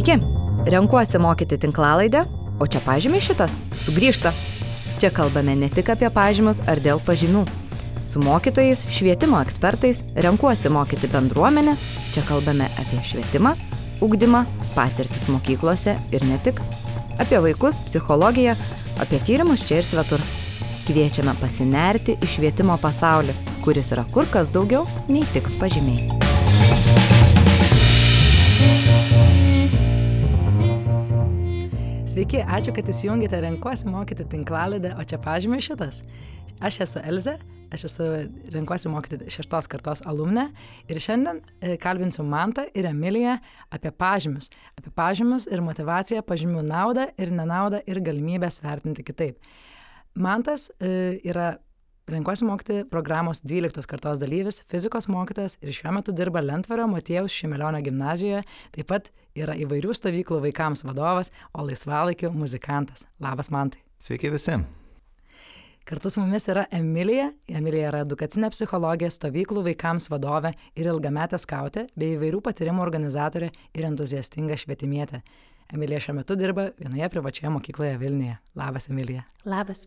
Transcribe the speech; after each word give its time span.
Sveiki, 0.00 0.24
renkuosi 0.72 1.18
mokyti 1.20 1.58
tinklalaidę, 1.60 2.22
o 2.56 2.64
čia 2.64 2.80
pažymė 2.80 3.18
šitas 3.20 3.52
sugrįžta. 3.84 4.30
Čia 4.96 5.10
kalbame 5.12 5.52
ne 5.60 5.68
tik 5.68 5.90
apie 5.92 6.08
pažymus 6.14 6.62
ar 6.72 6.80
dėl 6.80 7.02
pažymių. 7.04 7.42
Su 8.08 8.22
mokytojais, 8.24 8.80
švietimo 8.96 9.42
ekspertais 9.44 10.00
renkuosi 10.24 10.72
mokyti 10.72 11.10
bendruomenę, 11.12 11.76
čia 12.14 12.24
kalbame 12.30 12.70
apie 12.80 13.02
švietimą, 13.10 13.52
ugdymą, 14.00 14.46
patirtis 14.72 15.28
mokyklose 15.28 15.98
ir 16.16 16.24
ne 16.30 16.40
tik. 16.48 16.64
Apie 17.20 17.42
vaikus, 17.44 17.84
psichologiją, 17.90 18.56
apie 19.04 19.20
tyrimus 19.28 19.66
čia 19.68 19.82
ir 19.82 19.90
svetur. 19.90 20.24
Kviečiame 20.88 21.36
pasinerti 21.44 22.16
į 22.16 22.34
švietimo 22.38 22.80
pasaulį, 22.80 23.36
kuris 23.60 23.92
yra 23.92 24.08
kur 24.16 24.24
kas 24.32 24.48
daugiau 24.56 24.88
nei 25.12 25.28
tik 25.36 25.52
pažymiai. 25.60 26.39
Sveiki, 32.20 32.42
ačiū, 32.52 32.72
kad 32.76 32.88
įsijungėte 32.92 33.38
Renkuosi 33.40 33.86
mokyti 33.88 34.26
tinklalaidę, 34.28 34.90
o 35.00 35.04
čia 35.08 35.16
pažymė 35.24 35.56
šitas. 35.64 36.02
Aš 36.68 36.76
esu 36.84 37.00
Elze, 37.08 37.32
aš 37.72 37.84
esu 37.88 38.08
Renkuosi 38.52 38.90
mokyti 38.92 39.30
šeštos 39.32 39.70
kartos 39.72 40.02
alumne 40.04 40.44
ir 40.92 41.00
šiandien 41.00 41.40
e, 41.40 41.78
kalbinsiu 41.80 42.26
Mantą 42.28 42.66
ir 42.76 42.90
Emiliją 42.90 43.38
apie 43.72 43.94
pažymius. 44.04 44.50
Apie 44.76 44.92
pažymius 45.00 45.48
ir 45.48 45.64
motivaciją, 45.64 46.20
pažymių 46.28 46.66
naudą 46.68 47.08
ir 47.16 47.32
nenaudą 47.40 47.80
ir 47.88 48.02
galimybės 48.10 48.60
vertinti 48.66 49.06
kitaip. 49.08 49.40
Mantas 50.12 50.68
e, 50.76 50.92
yra 51.24 51.54
renkuosi 52.12 52.46
mokyti 52.48 52.80
programos 52.90 53.42
12 53.52 53.86
kartos 53.90 54.20
dalyvis, 54.22 54.62
fizikos 54.72 55.08
mokytojas 55.12 55.56
ir 55.62 55.74
šiuo 55.76 55.94
metu 55.96 56.14
dirba 56.16 56.42
Lentvario 56.44 56.88
Matėjaus 56.90 57.34
Šimelionio 57.34 57.82
gimnazijoje, 57.86 58.42
taip 58.76 58.90
pat 58.90 59.10
yra 59.38 59.54
įvairių 59.64 59.94
stovyklų 59.96 60.42
vaikams 60.48 60.84
vadovas, 60.88 61.32
o 61.54 61.64
laisvalaikiu 61.66 62.32
muzikantas. 62.34 63.06
Labas, 63.22 63.50
Mantai. 63.54 63.82
Sveiki 64.00 64.32
visi. 64.32 64.58
Kartu 65.90 66.10
su 66.10 66.20
mumis 66.20 66.46
yra 66.52 66.66
Emilija. 66.76 67.30
Emilija 67.48 67.88
yra 67.90 68.02
edukacinė 68.04 68.50
psichologė, 68.54 69.08
stovyklų 69.10 69.64
vaikams 69.70 70.10
vadovė 70.12 70.52
ir 70.78 70.90
ilgametė 70.92 71.40
skautė, 71.42 71.86
bei 71.98 72.14
įvairių 72.16 72.42
patyrimų 72.46 72.84
organizatorė 72.84 73.50
ir 73.74 73.88
entuziastinga 73.88 74.58
švietimietė. 74.60 75.22
Emilija 75.74 76.02
šiuo 76.06 76.18
metu 76.20 76.36
dirba 76.38 76.70
vienoje 76.78 77.10
privačioje 77.14 77.54
mokykloje 77.56 77.96
Vilniuje. 78.02 78.36
Labas, 78.58 78.90
Emilija. 78.90 79.26
Labas. 79.46 79.86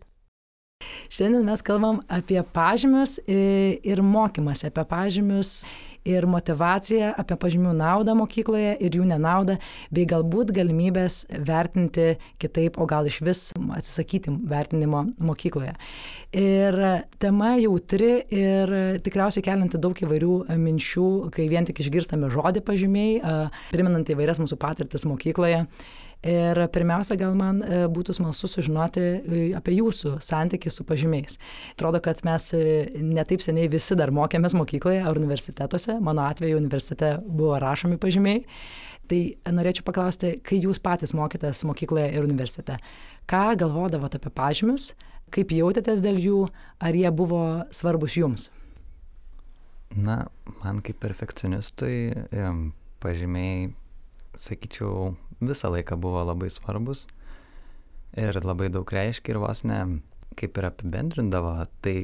Šiandien 1.12 1.44
mes 1.44 1.62
kalbam 1.64 2.00
apie 2.08 2.40
pažymius 2.56 3.18
ir 3.28 4.02
mokymasi 4.02 4.70
apie 4.70 4.84
pažymius 4.88 5.58
ir 6.04 6.26
motivaciją, 6.28 7.12
apie 7.20 7.36
pažymių 7.40 7.72
naudą 7.78 8.14
mokykloje 8.18 8.74
ir 8.84 8.96
jų 8.98 9.06
nenaudą, 9.08 9.56
bei 9.94 10.04
galbūt 10.08 10.52
galimybės 10.56 11.22
vertinti 11.48 12.10
kitaip, 12.42 12.76
o 12.76 12.86
gal 12.90 13.08
iš 13.08 13.20
vis 13.24 13.42
atsisakyti 13.56 14.34
vertinimo 14.50 15.04
mokykloje. 15.24 15.72
Ir 16.36 16.78
tema 17.22 17.54
jautri 17.62 18.12
ir 18.36 18.74
tikriausiai 19.06 19.44
kelinti 19.46 19.80
daug 19.80 19.96
įvairių 20.04 20.34
minčių, 20.60 21.08
kai 21.34 21.48
vien 21.52 21.68
tik 21.68 21.80
išgirstame 21.84 22.28
žodį 22.36 22.64
pažymiai, 22.68 23.20
priminant 23.72 24.12
įvairias 24.12 24.42
mūsų 24.44 24.60
patirtis 24.60 25.08
mokykloje. 25.08 25.64
Ir 26.24 26.56
pirmiausia, 26.72 27.18
gal 27.20 27.34
man 27.36 27.58
e, 27.60 27.82
būtų 27.92 28.14
smalsu 28.16 28.48
sužinoti 28.48 29.02
e, 29.04 29.40
apie 29.58 29.74
jūsų 29.76 30.14
santykį 30.24 30.70
su 30.72 30.86
pažymiais. 30.88 31.36
Atrodo, 31.74 32.00
kad 32.00 32.22
mes 32.24 32.46
e, 32.56 32.62
netaip 32.96 33.44
seniai 33.44 33.68
visi 33.68 33.92
dar 34.00 34.08
mokėmės 34.14 34.56
mokykloje 34.56 35.02
ar 35.04 35.20
universitetuose. 35.20 35.98
Mano 36.00 36.24
atveju 36.24 36.56
universitete 36.62 37.18
buvo 37.28 37.58
rašomi 37.60 38.00
pažymiai. 38.00 38.40
Tai 39.12 39.20
norėčiau 39.52 39.84
paklausti, 39.84 40.30
kai 40.40 40.62
jūs 40.62 40.80
patys 40.80 41.12
mokytės 41.12 41.60
mokykloje 41.68 42.06
ir 42.16 42.24
universitete, 42.24 42.78
ką 43.28 43.44
galvodavote 43.60 44.16
apie 44.16 44.32
pažymius, 44.32 44.94
kaip 45.34 45.52
jautėtės 45.52 46.00
dėl 46.00 46.16
jų, 46.24 46.38
ar 46.80 46.96
jie 46.96 47.12
buvo 47.12 47.42
svarbus 47.68 48.16
jums? 48.16 48.48
Na, 49.92 50.22
man 50.62 50.80
kaip 50.80 50.96
perfekcionistui 51.04 51.98
pažymiai, 53.04 53.74
sakyčiau, 54.40 55.12
visą 55.50 55.70
laiką 55.74 55.96
buvo 56.00 56.22
labai 56.30 56.50
svarbus 56.52 57.06
ir 58.16 58.36
labai 58.44 58.68
daug 58.70 58.90
reiškia 58.96 59.34
ir 59.34 59.40
vos 59.42 59.62
ne 59.66 59.78
kaip 60.38 60.58
ir 60.60 60.66
apibendrindavo, 60.68 61.52
tai, 61.84 61.94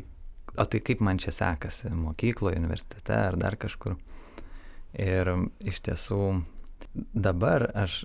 o 0.58 0.64
tai 0.72 0.80
kaip 0.86 1.02
man 1.06 1.18
čia 1.22 1.32
sekasi 1.34 1.90
mokykloje, 1.94 2.58
universitete 2.62 3.14
ar 3.16 3.38
dar 3.42 3.56
kažkur. 3.64 3.96
Ir 5.06 5.30
iš 5.70 5.80
tiesų 5.86 6.18
dabar 7.26 7.68
aš 7.84 8.00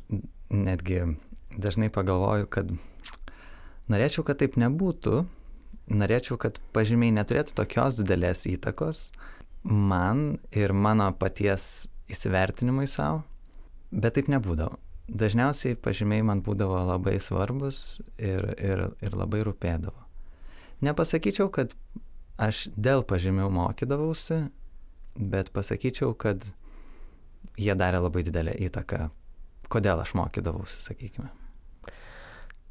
netgi 0.54 1.00
dažnai 1.66 1.90
pagalvoju, 1.94 2.50
kad 2.58 2.70
norėčiau, 3.94 4.26
kad 4.28 4.42
taip 4.42 4.58
nebūtų, 4.62 5.24
norėčiau, 6.02 6.38
kad 6.46 6.58
pažymiai 6.78 7.14
neturėtų 7.18 7.58
tokios 7.62 8.02
didelės 8.02 8.46
įtakos 8.50 9.08
man 9.66 10.26
ir 10.54 10.74
mano 10.74 11.10
paties 11.22 11.88
įsivertinimui 12.14 12.86
savo, 12.90 13.24
bet 13.92 14.18
taip 14.20 14.30
nebūdavo 14.36 14.78
dažniausiai 15.08 15.78
pažymiai 15.78 16.26
man 16.26 16.42
būdavo 16.46 16.80
labai 16.90 17.18
svarbus 17.22 18.00
ir, 18.18 18.46
ir, 18.58 18.88
ir 19.06 19.18
labai 19.18 19.44
rūpėdavo. 19.46 20.02
Nepasakyčiau, 20.86 21.50
kad 21.54 21.74
aš 22.42 22.66
dėl 22.76 23.06
pažymių 23.08 23.48
mokydavausi, 23.54 24.42
bet 25.16 25.52
pasakyčiau, 25.56 26.14
kad 26.18 26.44
jie 27.58 27.76
darė 27.78 28.02
labai 28.04 28.26
didelę 28.28 28.56
įtaką, 28.68 29.08
kodėl 29.72 30.02
aš 30.04 30.16
mokydavausi, 30.20 30.82
sakykime. 30.90 31.32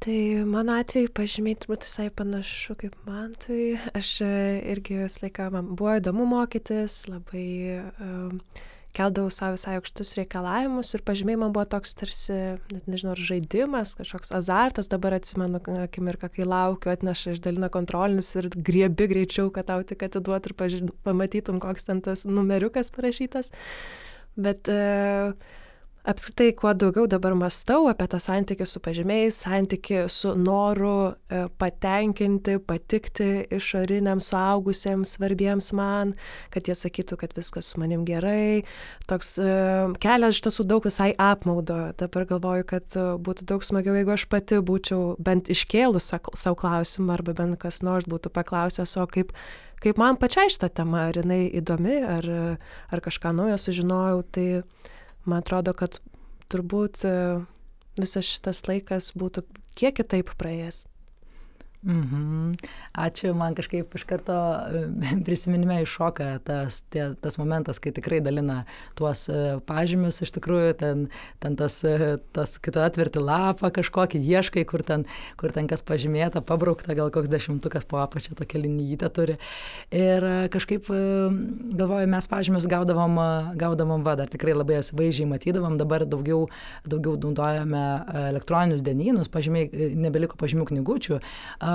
Tai 0.05 0.19
mano 0.45 0.75
atveju 0.77 1.09
pažymiai 1.17 1.57
turbūt 1.57 1.87
visai 1.87 2.11
panašu 2.13 2.75
kaip 2.77 2.93
man. 3.07 3.31
Tai 3.41 3.57
aš 3.97 4.19
irgi 4.21 4.99
visą 4.99 5.23
laiką 5.23 5.47
man 5.55 5.71
buvo 5.73 5.95
įdomu 5.97 6.27
mokytis, 6.29 6.99
labai 7.09 7.47
uh, 7.79 8.59
keldavau 8.95 9.31
sau 9.33 9.51
visai 9.55 9.75
aukštus 9.79 10.13
reikalavimus 10.19 10.93
ir 10.95 11.03
pažymiai 11.07 11.39
man 11.41 11.53
buvo 11.55 11.65
toks 11.73 11.95
tarsi, 11.99 12.37
net 12.73 12.87
nežinau, 12.91 13.15
ar 13.15 13.23
žaidimas, 13.29 13.95
kažkoks 13.99 14.33
azartas, 14.39 14.89
dabar 14.91 15.17
atsimenu 15.17 15.61
akimirką, 15.85 16.29
kai 16.35 16.47
laukiu, 16.47 16.93
atneša 16.93 17.35
išdalina 17.35 17.71
kontrolinius 17.73 18.31
ir 18.39 18.49
griebi 18.55 19.09
greičiau, 19.11 19.51
kad 19.55 19.69
tau 19.71 19.83
tik 19.83 20.07
atiduot 20.07 20.49
ir 20.49 20.55
paži... 20.61 20.81
pamatytum, 21.07 21.59
koks 21.63 21.89
ten 21.89 22.01
tas 22.05 22.25
numeriukas 22.29 22.93
parašytas. 22.95 23.51
Bet 24.35 24.71
uh, 24.71 25.35
apskritai 26.05 26.53
kuo 26.53 26.71
daugiau 26.77 27.07
dabar 27.09 27.33
mąstau 27.37 27.87
apie 27.89 28.05
tą 28.11 28.19
santykį 28.21 28.65
su 28.69 28.81
pažymiais, 28.85 29.39
santykį 29.41 30.03
su 30.13 30.33
noru 30.37 30.93
e, 31.09 31.39
patenkinti, 31.61 32.57
patikti 32.71 33.29
išoriniams 33.57 34.29
suaugusiems 34.31 35.15
svarbiems 35.17 35.71
man, 35.79 36.13
kad 36.53 36.69
jie 36.69 36.77
sakytų, 36.77 37.17
kad 37.23 37.35
viskas 37.37 37.71
su 37.71 37.81
manim 37.81 38.05
gerai. 38.07 38.61
Toks 39.09 39.33
e, 39.41 39.49
kelias 40.05 40.37
iš 40.37 40.43
tiesų 40.47 40.67
daug 40.69 40.85
visai 40.85 41.11
apmaudo. 41.29 41.79
Dabar 41.97 42.29
galvoju, 42.35 42.69
kad 42.75 42.97
e, 42.99 43.07
būtų 43.25 43.49
daug 43.53 43.65
smagiau, 43.65 43.97
jeigu 43.97 44.13
aš 44.13 44.27
pati 44.29 44.61
būčiau 44.71 45.15
bent 45.17 45.49
iškėlus 45.53 46.11
savo 46.13 46.57
klausimą 46.61 47.17
arba 47.17 47.33
bent 47.37 47.57
kas 47.61 47.81
nors 47.85 48.05
būtų 48.11 48.33
paklausęs, 48.35 48.97
o 49.01 49.07
kaip 49.09 49.33
kaip 49.81 49.97
man 50.01 50.17
pačiai 50.17 50.49
šitą 50.49 50.69
temą, 50.73 51.09
ar 51.09 51.17
jinai 51.19 51.45
įdomi, 51.59 51.97
ar, 52.09 52.27
ar 52.89 53.01
kažką 53.05 53.33
naujo 53.37 53.57
sužinojau, 53.61 54.21
tai 54.33 54.47
man 55.25 55.41
atrodo, 55.43 55.73
kad 55.81 55.99
turbūt 56.53 57.05
e, 57.09 57.13
visas 58.01 58.27
šitas 58.33 58.63
laikas 58.69 59.11
būtų 59.21 59.43
kiek 59.81 59.95
kitaip 60.01 60.31
praėjęs. 60.41 60.83
Mhm. 61.85 62.55
Ačiū, 62.97 63.35
man 63.37 63.53
kažkaip 63.53 63.93
iš 63.93 64.03
karto 64.09 64.33
e, 64.33 64.79
prisiminime 65.27 65.83
iššoka 65.83 66.29
tas, 66.47 66.79
tie, 66.89 67.11
tas 67.21 67.37
momentas, 67.37 67.77
kai 67.77 67.91
tikrai 67.93 68.23
dalina 68.25 68.63
tuos 68.97 69.27
e, 69.29 69.59
pažymius, 69.69 70.17
iš 70.25 70.33
tikrųjų 70.33 70.71
ten, 70.79 71.03
ten 71.43 71.57
tas, 71.59 71.77
e, 71.85 72.15
tas 72.33 72.55
kai 72.57 72.73
tu 72.73 72.81
atverti 72.81 73.21
lapą 73.21 73.69
kažkokį, 73.75 74.21
ieškai, 74.31 74.63
kur 74.65 74.81
ten, 74.87 75.05
kur 75.37 75.53
ten 75.53 75.69
kas 75.69 75.85
pažymėta, 75.85 76.41
pabraukta, 76.41 76.95
gal 76.97 77.11
koks 77.13 77.29
dešimtukas 77.29 77.85
po 77.85 78.01
apačią 78.01 78.33
tokia 78.39 78.63
linijytę 78.63 79.11
turi. 79.13 79.37
Ir 79.93 80.25
kažkaip 80.55 80.89
galvoju, 80.89 82.09
mes 82.09 82.29
pažymius 82.31 82.65
gaudavom, 82.71 83.21
gaudavom 83.61 84.07
va, 84.07 84.17
dar 84.17 84.31
tikrai 84.33 84.57
labai 84.57 84.81
vaizdžiai 84.81 85.29
matydavom, 85.29 85.77
dabar 85.77 86.07
daugiau, 86.09 86.47
daugiau 86.89 87.13
naudojame 87.27 87.85
elektroninius 88.31 88.81
dienynus, 88.85 89.29
pažymiai, 89.29 89.93
nebeliko 89.93 90.41
pažymių 90.41 90.65
knygučių. 90.71 91.21
Uh, 91.21 91.74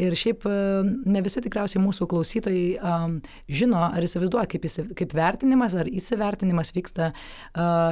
Ir 0.00 0.16
šiaip 0.18 0.44
ne 0.46 1.22
visi 1.24 1.42
tikriausiai 1.44 1.82
mūsų 1.82 2.06
klausytojai 2.10 3.20
žino 3.60 3.82
ar 3.86 4.06
įsivaizduoja, 4.06 4.48
kaip, 4.50 4.66
įsi, 4.68 4.84
kaip 4.98 5.14
vertinimas 5.16 5.76
ar 5.78 5.90
įsivertinimas 5.90 6.72
vyksta, 6.76 7.10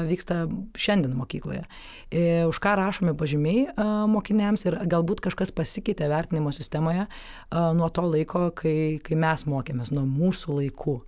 vyksta 0.08 0.40
šiandien 0.78 1.16
mokykloje. 1.19 1.64
E, 2.10 2.25
už 2.49 2.60
ką 2.64 2.75
rašomi 2.81 3.14
pažymiai 3.19 3.66
mokiniams 4.10 4.66
ir 4.69 4.78
galbūt 4.90 5.22
kažkas 5.25 5.55
pasikeitė 5.55 6.10
vertinimo 6.12 6.52
sistemoje 6.55 7.08
nuo 7.52 7.93
to 7.93 8.08
laiko, 8.08 8.49
kai, 8.56 8.99
kai 9.04 9.19
mes 9.19 9.46
mokėmės, 9.49 9.94
nuo 9.94 10.06
mūsų 10.08 10.61
laikų. 10.62 10.99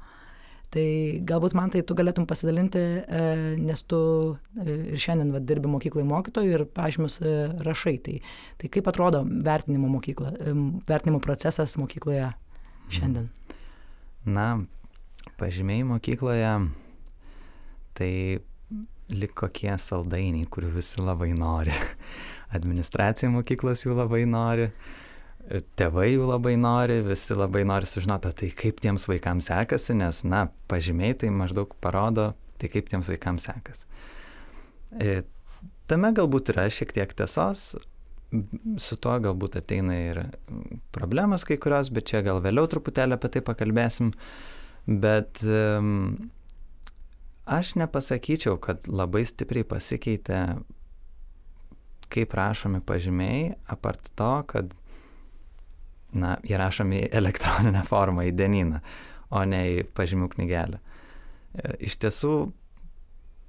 Tai 0.70 0.86
galbūt 1.26 1.54
man 1.58 1.72
tai 1.74 1.80
tu 1.82 1.96
galėtum 1.98 2.28
pasidalinti, 2.30 2.80
nes 3.58 3.80
tu 3.90 4.00
ir 4.62 5.00
šiandien 5.02 5.32
va, 5.34 5.40
dirbi 5.42 5.70
mokykloje 5.72 6.06
mokytojų 6.06 6.52
ir 6.54 6.64
pažymus 6.76 7.18
rašai. 7.66 7.96
Tai, 8.06 8.14
tai 8.60 8.70
kaip 8.76 8.90
atrodo 8.92 9.24
vertinimo, 9.26 9.90
mokykla, 9.96 10.30
vertinimo 10.86 11.18
procesas 11.24 11.74
mokykloje 11.80 12.28
šiandien? 12.94 13.26
Na, 14.30 14.46
pažymiai 15.42 15.82
mokykloje 15.90 16.54
tai 17.98 18.12
lik 19.10 19.34
kokie 19.42 19.72
saldainiai, 19.74 20.46
kurių 20.54 20.70
visi 20.76 21.02
labai 21.02 21.32
nori. 21.34 21.74
Administracija 22.56 23.30
mokyklos 23.34 23.82
jų 23.84 23.96
labai 23.98 24.22
nori, 24.28 24.70
tėvai 25.80 26.08
jų 26.12 26.26
labai 26.28 26.54
nori, 26.60 27.00
visi 27.06 27.34
labai 27.36 27.62
nori 27.68 27.88
sužinoti, 27.88 28.32
tai 28.40 28.50
kaip 28.62 28.80
tiems 28.84 29.06
vaikams 29.10 29.48
sekasi, 29.50 29.96
nes, 29.98 30.22
na, 30.28 30.44
pažymiai 30.70 31.16
tai 31.18 31.30
maždaug 31.34 31.74
parodo, 31.82 32.30
tai 32.60 32.70
kaip 32.72 32.90
tiems 32.92 33.08
vaikams 33.10 33.48
sekasi. 33.48 33.86
E, 35.00 35.22
tame 35.90 36.12
galbūt 36.16 36.52
yra 36.54 36.68
šiek 36.70 36.94
tiek 36.96 37.14
tiesos, 37.18 37.72
su 38.78 38.96
tuo 39.02 39.16
galbūt 39.24 39.58
ateina 39.58 39.96
ir 40.10 40.20
problemos 40.94 41.44
kai 41.48 41.58
kurios, 41.62 41.90
bet 41.94 42.06
čia 42.10 42.22
gal 42.26 42.38
vėliau 42.44 42.68
truputėlį 42.70 43.16
apie 43.16 43.30
tai 43.34 43.42
pakalbėsim. 43.46 44.12
Bet 45.02 45.42
um, 45.44 46.30
aš 47.58 47.74
nepasakyčiau, 47.80 48.58
kad 48.62 48.86
labai 48.86 49.24
stipriai 49.28 49.66
pasikeitė, 49.72 50.44
kaip 52.10 52.36
rašomi 52.38 52.80
pažymiai, 52.86 53.50
apart 53.70 54.12
to, 54.18 54.30
kad, 54.50 54.70
na, 56.12 56.36
jie 56.46 56.58
rašomi 56.60 57.04
į 57.04 57.10
elektroninę 57.20 57.82
formą, 57.90 58.24
į 58.28 58.34
dienyną, 58.38 58.80
o 59.30 59.44
ne 59.46 59.60
į 59.74 59.76
pažymių 59.96 60.30
knygelę. 60.34 60.80
E, 60.80 61.76
iš 61.86 61.96
tiesų, 62.02 62.34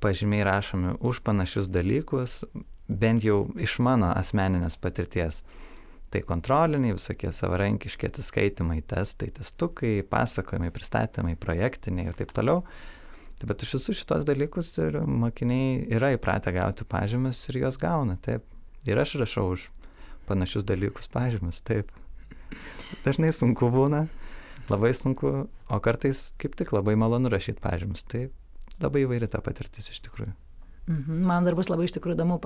pažymiai 0.02 0.46
rašomi 0.46 0.96
už 1.06 1.22
panašius 1.26 1.70
dalykus, 1.70 2.42
bent 2.88 3.26
jau 3.26 3.44
iš 3.62 3.78
mano 3.86 4.12
asmeninės 4.18 4.78
patirties. 4.82 5.44
Tai 6.12 6.22
kontroliniai, 6.28 6.98
visokie 6.98 7.30
savarankiški 7.32 8.10
atsiskaitimai, 8.10 8.82
testai, 8.84 9.30
testukai, 9.32 10.02
pasakojimai, 10.12 10.72
pristatymai, 10.76 11.38
projektiniai 11.40 12.10
ir 12.12 12.18
taip 12.20 12.34
toliau. 12.36 12.66
Tai 13.40 13.48
bet 13.50 13.64
už 13.64 13.78
visus 13.78 14.02
šitos 14.02 14.26
dalykus 14.28 14.74
ir 14.84 15.00
mokiniai 15.08 15.86
yra 15.96 16.12
įpratę 16.18 16.52
gauti 16.54 16.86
pažymius 16.86 17.46
ir 17.50 17.62
juos 17.64 17.80
gauna, 17.82 18.18
taip. 18.28 18.44
Ir 18.90 19.00
aš 19.02 19.16
rašau 19.22 19.48
už 19.54 19.70
panašius 20.28 20.68
dalykus 20.68 21.08
pažymius, 21.14 21.64
taip. 21.66 21.96
Dažnai 23.06 23.32
sunku 23.36 23.72
būna, 23.74 24.06
labai 24.70 24.94
sunku, 24.98 25.34
o 25.48 25.82
kartais 25.84 26.30
kaip 26.42 26.56
tik 26.60 26.74
labai 26.76 26.98
malonu 27.00 27.32
rašyti 27.34 27.64
pažymius. 27.64 28.06
Tai 28.12 28.28
labai 28.82 29.06
įvairi 29.08 29.30
ta 29.32 29.42
patirtis 29.46 29.92
iš 29.94 30.02
tikrųjų. 30.08 30.34
Mhm. 30.88 31.22
Man 31.26 31.46
dar 31.46 31.56
bus 31.56 31.70
labai 31.70 31.86
iš 31.86 31.94
tikrųjų 31.96 32.18
įdomu 32.18 32.38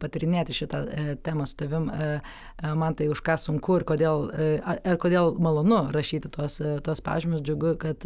patirinėti 0.00 0.54
šitą 0.54 0.80
e, 0.84 1.04
temą 1.24 1.46
su 1.48 1.56
tavim. 1.62 1.88
E, 1.88 2.08
e, 2.60 2.72
man 2.76 2.96
tai 2.98 3.08
už 3.12 3.22
ką 3.24 3.38
sunku 3.40 3.78
ir 3.80 3.86
kodėl, 3.88 4.28
ir 4.36 5.00
kodėl 5.00 5.32
malonu 5.40 5.80
rašyti 5.94 6.28
tuos, 6.36 6.60
tuos 6.84 7.02
pažymius. 7.06 7.42
Džiugu, 7.46 7.74
kad, 7.80 8.04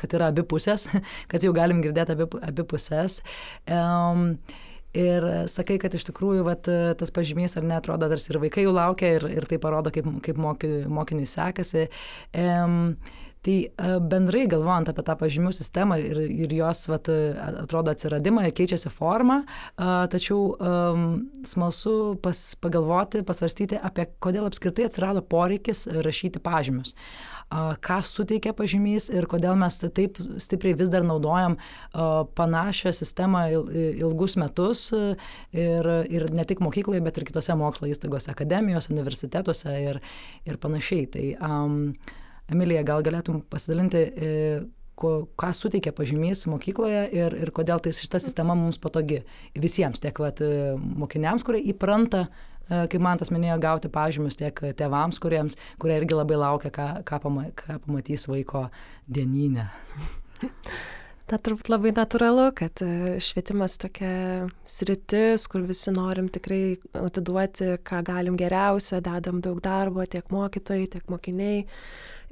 kad 0.00 0.18
yra 0.18 0.32
abi 0.34 0.44
pusės, 0.54 0.88
kad 1.30 1.46
jau 1.46 1.54
galim 1.56 1.84
girdėti 1.86 2.16
abi, 2.16 2.28
abi 2.50 2.66
pusės. 2.74 3.20
Um, 3.70 4.36
Ir 4.92 5.24
sakai, 5.48 5.78
kad 5.80 5.94
iš 5.96 6.04
tikrųjų 6.10 6.44
vat, 6.44 6.68
tas 7.00 7.12
pažymys 7.16 7.56
ar 7.56 7.64
netrodo, 7.64 8.10
tarsi 8.12 8.28
ir 8.34 8.40
vaikai 8.42 8.66
jau 8.66 8.74
laukia 8.76 9.14
ir, 9.16 9.24
ir 9.40 9.46
tai 9.48 9.56
parodo, 9.62 9.92
kaip, 9.94 10.08
kaip 10.26 10.40
moky, 10.40 10.72
mokiniui 10.92 11.28
sekasi. 11.30 11.86
Um, 12.36 12.90
Tai 13.42 13.54
e, 13.66 13.86
bendrai 14.10 14.44
galvojant 14.46 14.86
apie 14.92 15.02
tą 15.06 15.16
pažymių 15.18 15.50
sistemą 15.56 15.96
ir, 15.98 16.18
ir 16.44 16.52
jos 16.54 16.84
vat, 16.92 17.08
atrodo 17.64 17.90
atsiradimą, 17.90 18.44
keičiasi 18.54 18.92
forma, 18.94 19.40
tačiau 20.14 20.44
um, 20.54 21.02
smalsu 21.52 21.94
pas, 22.22 22.42
pagalvoti, 22.62 23.24
pasvarstyti 23.32 23.80
apie 23.90 24.06
kodėl 24.22 24.46
apskritai 24.46 24.86
atsirado 24.86 25.24
poreikis 25.34 25.88
rašyti 26.06 26.42
pažymius. 26.46 26.94
Ką 27.84 27.98
suteikia 28.06 28.54
pažymys 28.56 29.10
ir 29.12 29.26
kodėl 29.28 29.58
mes 29.60 29.76
taip 29.82 30.16
stipriai 30.40 30.76
vis 30.78 30.88
dar 30.92 31.04
naudojam 31.04 31.58
panašią 32.38 32.92
sistemą 32.96 33.42
ilgus 33.52 34.38
metus 34.40 34.86
ir, 34.94 35.90
ir 36.16 36.26
ne 36.32 36.46
tik 36.48 36.62
mokykloje, 36.64 37.02
bet 37.04 37.20
ir 37.20 37.26
kitose 37.28 37.56
mokslo 37.60 37.90
įstaigose, 37.92 38.32
akademijose, 38.32 38.92
universitetuose 38.94 39.74
ir, 39.90 40.00
ir 40.48 40.60
panašiai. 40.62 41.08
Tai, 41.12 41.26
um, 41.44 41.76
Emilija, 42.52 42.82
gal 42.88 43.04
galėtum 43.04 43.42
pasidalinti, 43.52 44.00
e, 44.28 44.32
ko, 44.98 45.12
ką 45.40 45.52
suteikia 45.56 45.92
pažymys 45.96 46.46
mokykloje 46.50 47.04
ir, 47.16 47.36
ir 47.44 47.52
kodėl 47.54 47.80
tai 47.84 47.92
šita 47.96 48.20
sistema 48.22 48.56
mums 48.58 48.80
patogi 48.82 49.22
visiems, 49.60 50.00
tiek 50.04 50.18
vat, 50.24 50.40
e, 50.44 50.72
mokiniams, 51.04 51.44
kurie 51.46 51.62
įpranta, 51.72 52.26
e, 52.28 52.51
kaip 52.68 52.98
man 53.02 53.20
tas 53.20 53.32
minėjo, 53.34 53.58
gauti 53.62 53.90
pažymius, 53.92 54.38
tiek 54.40 54.64
tėvams, 54.78 55.20
kuriems, 55.22 55.58
kurie 55.82 55.98
irgi 56.00 56.18
labai 56.18 56.40
laukia, 56.40 56.72
ką, 56.74 56.88
ką, 57.08 57.20
pama, 57.26 57.46
ką 57.58 57.78
pamatys 57.86 58.28
vaiko 58.30 58.66
dieninę. 59.10 59.68
Na, 60.42 61.38
turbūt 61.44 61.70
labai 61.72 61.92
natūralu, 61.96 62.48
kad 62.58 62.82
švietimas 63.24 63.78
tokia 63.82 64.14
sritis, 64.68 65.46
kur 65.50 65.66
visi 65.68 65.94
norim 65.94 66.30
tikrai 66.32 66.78
atiduoti, 67.02 67.76
ką 67.86 68.02
galim 68.08 68.38
geriausia, 68.40 69.02
dedam 69.04 69.42
daug 69.44 69.62
darbo, 69.64 70.06
tiek 70.06 70.28
mokytojai, 70.32 70.90
tiek 70.96 71.12
mokiniai 71.12 71.62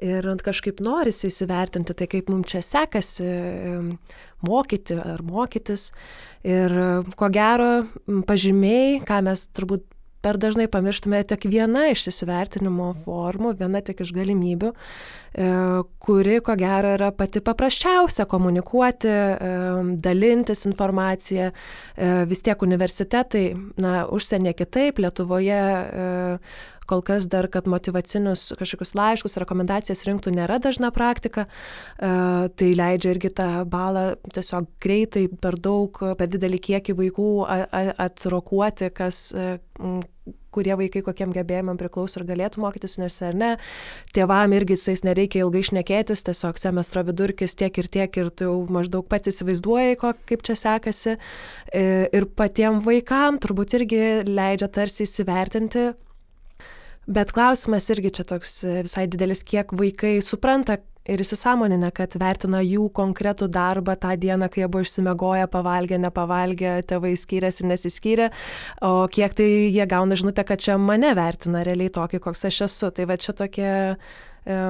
ir 0.00 0.26
kažkaip 0.44 0.80
norisi 0.80 1.28
įsivertinti, 1.28 1.94
tai 1.96 2.08
kaip 2.10 2.30
mums 2.32 2.48
čia 2.52 2.62
sekasi 2.64 3.28
mokyti 4.46 4.96
ar 4.96 5.22
mokytis. 5.26 5.90
Ir 6.48 6.72
ko 7.20 7.28
gero, 7.32 7.70
pažymiai, 8.28 9.00
ką 9.04 9.20
mes 9.28 9.44
turbūt 9.56 9.84
per 10.24 10.36
dažnai 10.40 10.66
pamirštume 10.72 11.22
tik 11.28 11.46
viena 11.52 11.86
iš 11.90 12.06
įsivertinimo 12.12 12.90
formų, 13.04 13.54
viena 13.60 13.80
tik 13.84 14.02
iš 14.04 14.12
galimybių, 14.16 14.70
e, 14.72 15.48
kuri, 16.06 16.38
ko 16.44 16.56
gero, 16.60 16.94
yra 16.98 17.10
pati 17.16 17.42
paprasčiausia 17.46 18.26
komunikuoti, 18.30 19.10
e, 19.10 19.52
dalintis 20.08 20.66
informaciją. 20.70 21.50
E, 21.50 22.10
vis 22.30 22.44
tiek 22.46 22.66
universitetai, 22.68 23.46
na, 23.80 24.04
užsienė 24.18 24.54
kitaip, 24.58 25.00
Lietuvoje 25.00 25.62
kol 26.90 27.02
kas 27.06 27.28
dar, 27.30 27.48
kad 27.52 27.68
motivacinius 27.70 28.50
kažkokius 28.60 28.94
laiškus, 28.98 29.38
rekomendacijas 29.42 30.04
rinktų 30.08 30.34
nėra 30.36 30.58
dažna 30.62 30.92
praktika, 30.94 31.46
e, 31.46 32.12
tai 32.60 32.70
leidžia 32.82 33.14
irgi 33.14 33.32
tą 33.40 33.50
balą 33.70 34.06
tiesiog 34.34 34.70
greitai 34.82 35.26
per 35.42 35.58
daug, 35.62 36.02
per 36.18 36.30
didelį 36.32 36.62
kiekį 36.70 36.98
vaikų 37.02 37.28
atrokuoti, 38.10 38.90
kas 38.94 39.28
e, 39.34 39.52
kurie 40.54 40.74
vaikai 40.78 41.02
kokiem 41.06 41.32
gebėjimam 41.34 41.78
priklauso 41.80 42.20
ir 42.20 42.26
galėtų 42.28 42.62
mokytis 42.64 42.98
universitete 42.98 43.28
ar 43.30 43.38
ne. 43.42 43.50
Tėvam 44.16 44.54
irgi 44.56 44.76
su 44.80 44.92
jais 44.92 45.04
nereikia 45.06 45.44
ilgai 45.44 45.62
šnekėtis, 45.70 46.24
tiesiog 46.26 46.58
semestro 46.60 47.04
vidurkis 47.06 47.56
tiek 47.60 47.80
ir 47.82 47.90
tiek 47.98 48.20
ir 48.22 48.30
tu 48.34 48.48
jau 48.48 48.56
maždaug 48.78 49.06
pats 49.10 49.30
įsivaizduoji, 49.32 49.98
kaip 50.02 50.44
čia 50.46 50.58
sekasi. 50.58 51.16
E, 51.16 51.84
ir 52.18 52.28
patiem 52.42 52.82
vaikam 52.86 53.40
turbūt 53.42 53.78
irgi 53.80 54.04
leidžia 54.26 54.70
tarsi 54.80 55.06
įsivertinti, 55.06 55.90
Bet 57.08 57.32
klausimas 57.32 57.88
irgi 57.90 58.10
čia 58.18 58.24
toks 58.28 58.60
e, 58.64 58.80
visai 58.84 59.06
didelis, 59.10 59.42
kiek 59.46 59.72
vaikai 59.76 60.18
supranta 60.22 60.76
ir 61.08 61.22
įsisamonina, 61.24 61.88
kad 61.96 62.14
vertina 62.20 62.60
jų 62.62 62.90
konkretų 62.96 63.48
darbą 63.52 63.96
tą 63.98 64.12
dieną, 64.20 64.50
kai 64.52 64.62
jie 64.62 64.68
buvo 64.68 64.84
išsimegoję, 64.84 65.46
pavalgę, 65.50 65.98
nepavalgę, 66.02 66.74
tėvai 66.90 67.14
skyrėsi, 67.18 67.64
nesiskyrė, 67.70 68.28
o 68.84 68.92
kiek 69.12 69.34
tai 69.38 69.48
jie 69.48 69.86
gauna 69.90 70.18
žinutę, 70.20 70.44
kad 70.46 70.62
čia 70.62 70.76
mane 70.78 71.14
vertina 71.18 71.64
realiai 71.66 71.92
tokį, 71.96 72.20
koks 72.28 72.46
aš 72.50 72.62
esu. 72.68 72.92
Tai 72.94 73.08
va 73.10 73.16
čia 73.24 73.34
tokie 73.40 73.70
e, 73.72 74.60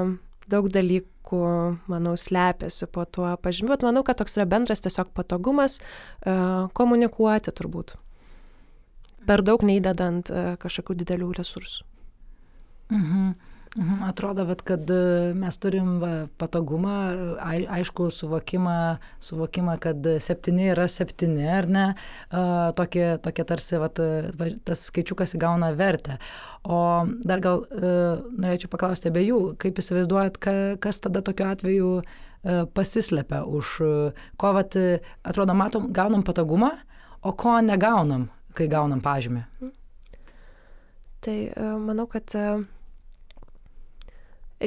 daug 0.55 0.71
dalykų, 0.79 1.43
manau, 1.91 2.15
slepiasi 2.19 2.89
po 2.95 3.05
tuo 3.05 3.35
pažymiu, 3.43 3.75
bet 3.75 3.85
manau, 3.87 4.07
kad 4.07 4.23
toks 4.23 4.39
yra 4.39 4.47
bendras 4.55 4.87
tiesiog 4.87 5.13
patogumas 5.19 5.81
e, 5.83 6.39
komunikuoti 6.79 7.59
turbūt. 7.59 7.97
Per 9.29 9.45
daug 9.45 9.67
neįdedant 9.67 10.31
e, 10.31 10.51
kažkokių 10.63 11.03
didelių 11.03 11.35
resursų. 11.43 11.90
Mhm. 12.91 13.31
Mhm. 13.77 14.03
Atrodo, 14.03 14.45
vat, 14.45 14.63
kad 14.67 14.91
e, 14.91 14.95
mes 15.39 15.57
turim 15.63 16.01
va, 16.03 16.09
patogumą, 16.43 16.95
aišku, 17.77 18.09
suvokimą, 18.11 18.73
suvokimą, 19.23 19.77
kad 19.85 20.09
septyni 20.19 20.73
yra 20.73 20.89
septyni, 20.91 21.45
ar 21.47 21.69
ne, 21.71 21.85
tokie, 22.81 23.05
tokie 23.23 23.45
tarsi 23.47 23.79
vat, 23.79 24.01
tas 24.67 24.83
skaičiukas 24.91 25.37
įgauna 25.39 25.69
vertę. 25.79 26.17
O 26.67 26.81
dar 27.23 27.45
gal 27.45 27.63
e, 27.71 27.93
norėčiau 28.43 28.73
paklausti 28.73 29.13
abiejų, 29.13 29.39
kaip 29.63 29.79
įsivaizduojat, 29.85 30.43
ka, 30.43 30.57
kas 30.83 30.99
tada 31.07 31.23
tokiu 31.31 31.47
atveju 31.53 31.93
e, 32.03 32.05
pasislepia 32.75 33.45
už, 33.47 33.77
ko, 34.35 34.53
vat, 34.59 34.75
atrodo, 35.23 35.55
matom, 35.63 35.87
gaunam 35.95 36.27
patogumą, 36.27 36.73
o 37.23 37.37
ko 37.39 37.55
negaunam, 37.63 38.27
kai 38.59 38.67
gaunam 38.67 38.99
pažymį. 39.07 39.47
Tai 41.23 41.39
manau, 41.87 42.11
kad 42.11 42.35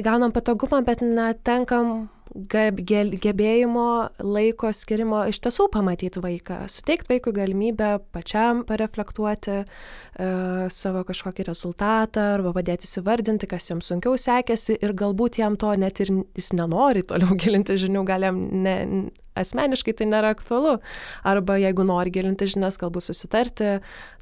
gaunam 0.02 0.32
patogumą, 0.34 0.82
bet 0.86 1.02
netenkam 1.04 2.08
gebėjimo 2.34 3.86
laiko 4.24 4.70
skirimo 4.74 5.20
iš 5.30 5.38
tiesų 5.44 5.68
pamatyti 5.70 6.22
vaiką, 6.24 6.64
suteikti 6.72 7.12
vaikui 7.12 7.34
galimybę 7.36 7.90
pačiam 8.16 8.64
pareflektuoti 8.66 9.58
e, 9.60 9.64
savo 10.72 11.04
kažkokį 11.06 11.46
rezultatą 11.46 12.24
arba 12.38 12.54
padėti 12.56 12.88
įsivardinti, 12.88 13.46
kas 13.50 13.70
jam 13.70 13.84
sunkiau 13.84 14.18
sekėsi 14.18 14.78
ir 14.80 14.96
galbūt 14.98 15.38
jam 15.38 15.58
to 15.60 15.70
net 15.78 16.00
ir 16.02 16.10
jis 16.34 16.50
nenori 16.58 17.04
toliau 17.06 17.36
gilinti 17.44 17.78
žinių, 17.84 18.06
gal 18.08 18.26
jam 18.26 18.40
ne, 18.64 18.76
asmeniškai 19.38 19.94
tai 19.98 20.06
nėra 20.10 20.32
aktualu. 20.34 20.76
Arba 21.26 21.56
jeigu 21.60 21.86
nori 21.86 22.12
gilinti 22.14 22.48
žinias, 22.50 22.78
galbūt 22.80 23.06
susitarti 23.08 23.70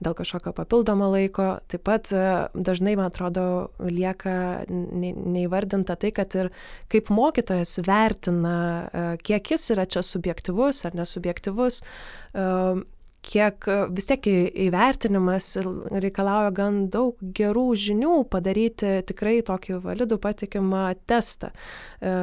dėl 0.04 0.16
kažkokio 0.19 0.54
papildomo 0.57 1.11
laiko. 1.14 1.49
Taip 1.73 1.85
pat 1.88 2.12
e, 2.16 2.23
dažnai, 2.69 2.97
man 3.00 3.11
atrodo, 3.11 3.45
lieka 3.83 4.35
neįvardinta 4.73 5.99
tai, 6.00 6.12
kad 6.16 6.35
ir 6.38 6.50
kaip 6.92 7.12
mokytojas 7.12 7.78
vertina, 7.87 8.57
e, 8.92 9.04
kiek 9.26 9.54
jis 9.54 9.69
yra 9.76 9.87
čia 9.87 10.04
subjektivus 10.07 10.85
ar 10.88 10.97
nesubjektivus 10.99 11.83
e, 11.83 12.49
kiek 13.23 13.67
vis 13.95 14.07
tiek 14.11 14.26
įvertinimas 14.67 15.47
reikalauja 16.02 16.50
gan 16.57 16.79
daug 16.93 17.19
gerų 17.38 17.62
žinių 17.83 18.12
padaryti 18.33 18.91
tikrai 19.11 19.37
tokį 19.50 19.79
validų 19.85 20.19
patikimą 20.25 20.81
testą. 21.12 21.52
E, 22.02 22.14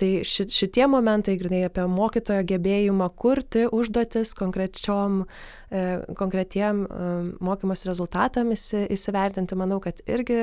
tai 0.00 0.10
šitie 0.30 0.86
momentai, 0.94 1.34
grinai 1.40 1.64
apie 1.68 1.86
mokytojo 1.96 2.44
gebėjimą 2.52 3.10
kurti 3.24 3.64
užduotis 3.80 4.34
konkrečiom, 4.38 5.24
e, 5.24 5.84
konkretiem 6.22 6.84
e, 6.86 7.08
mokymos 7.50 7.82
rezultatam 7.90 8.54
įsivertinti, 8.54 9.58
manau, 9.58 9.80
kad 9.84 10.04
irgi 10.06 10.38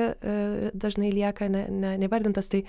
dažnai 0.84 1.12
lieka 1.16 1.48
ne, 1.52 1.64
ne, 1.72 1.96
nevardintas. 2.04 2.52
Tai 2.52 2.62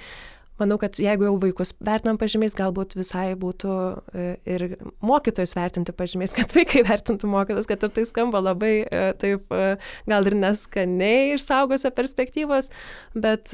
manau 0.63 0.79
kad 0.81 0.97
jeigu 0.99 1.27
jau 1.27 1.35
vaikus 1.43 1.73
vertinam 1.83 2.17
pažymiais 2.21 2.55
galbūt 2.59 2.95
visai 2.99 3.27
būtų 3.39 3.75
e, 4.23 4.25
ir 4.55 4.65
mokytojus 5.11 5.55
vertinti 5.59 5.95
pažymiais 5.99 6.35
kad 6.37 6.55
vaikai 6.57 6.85
vertintų 6.87 7.29
mokytojus 7.35 7.69
kad 7.69 7.85
ir 7.87 7.93
tai 7.97 8.07
skamba 8.09 8.41
labai 8.43 8.73
e, 8.83 9.05
taip 9.21 9.53
e, 9.53 9.75
gal 10.09 10.31
ir 10.31 10.39
neskaniai 10.39 11.35
iš 11.37 11.47
saugusio 11.51 11.93
perspektyvos 11.95 12.71
bet 13.13 13.53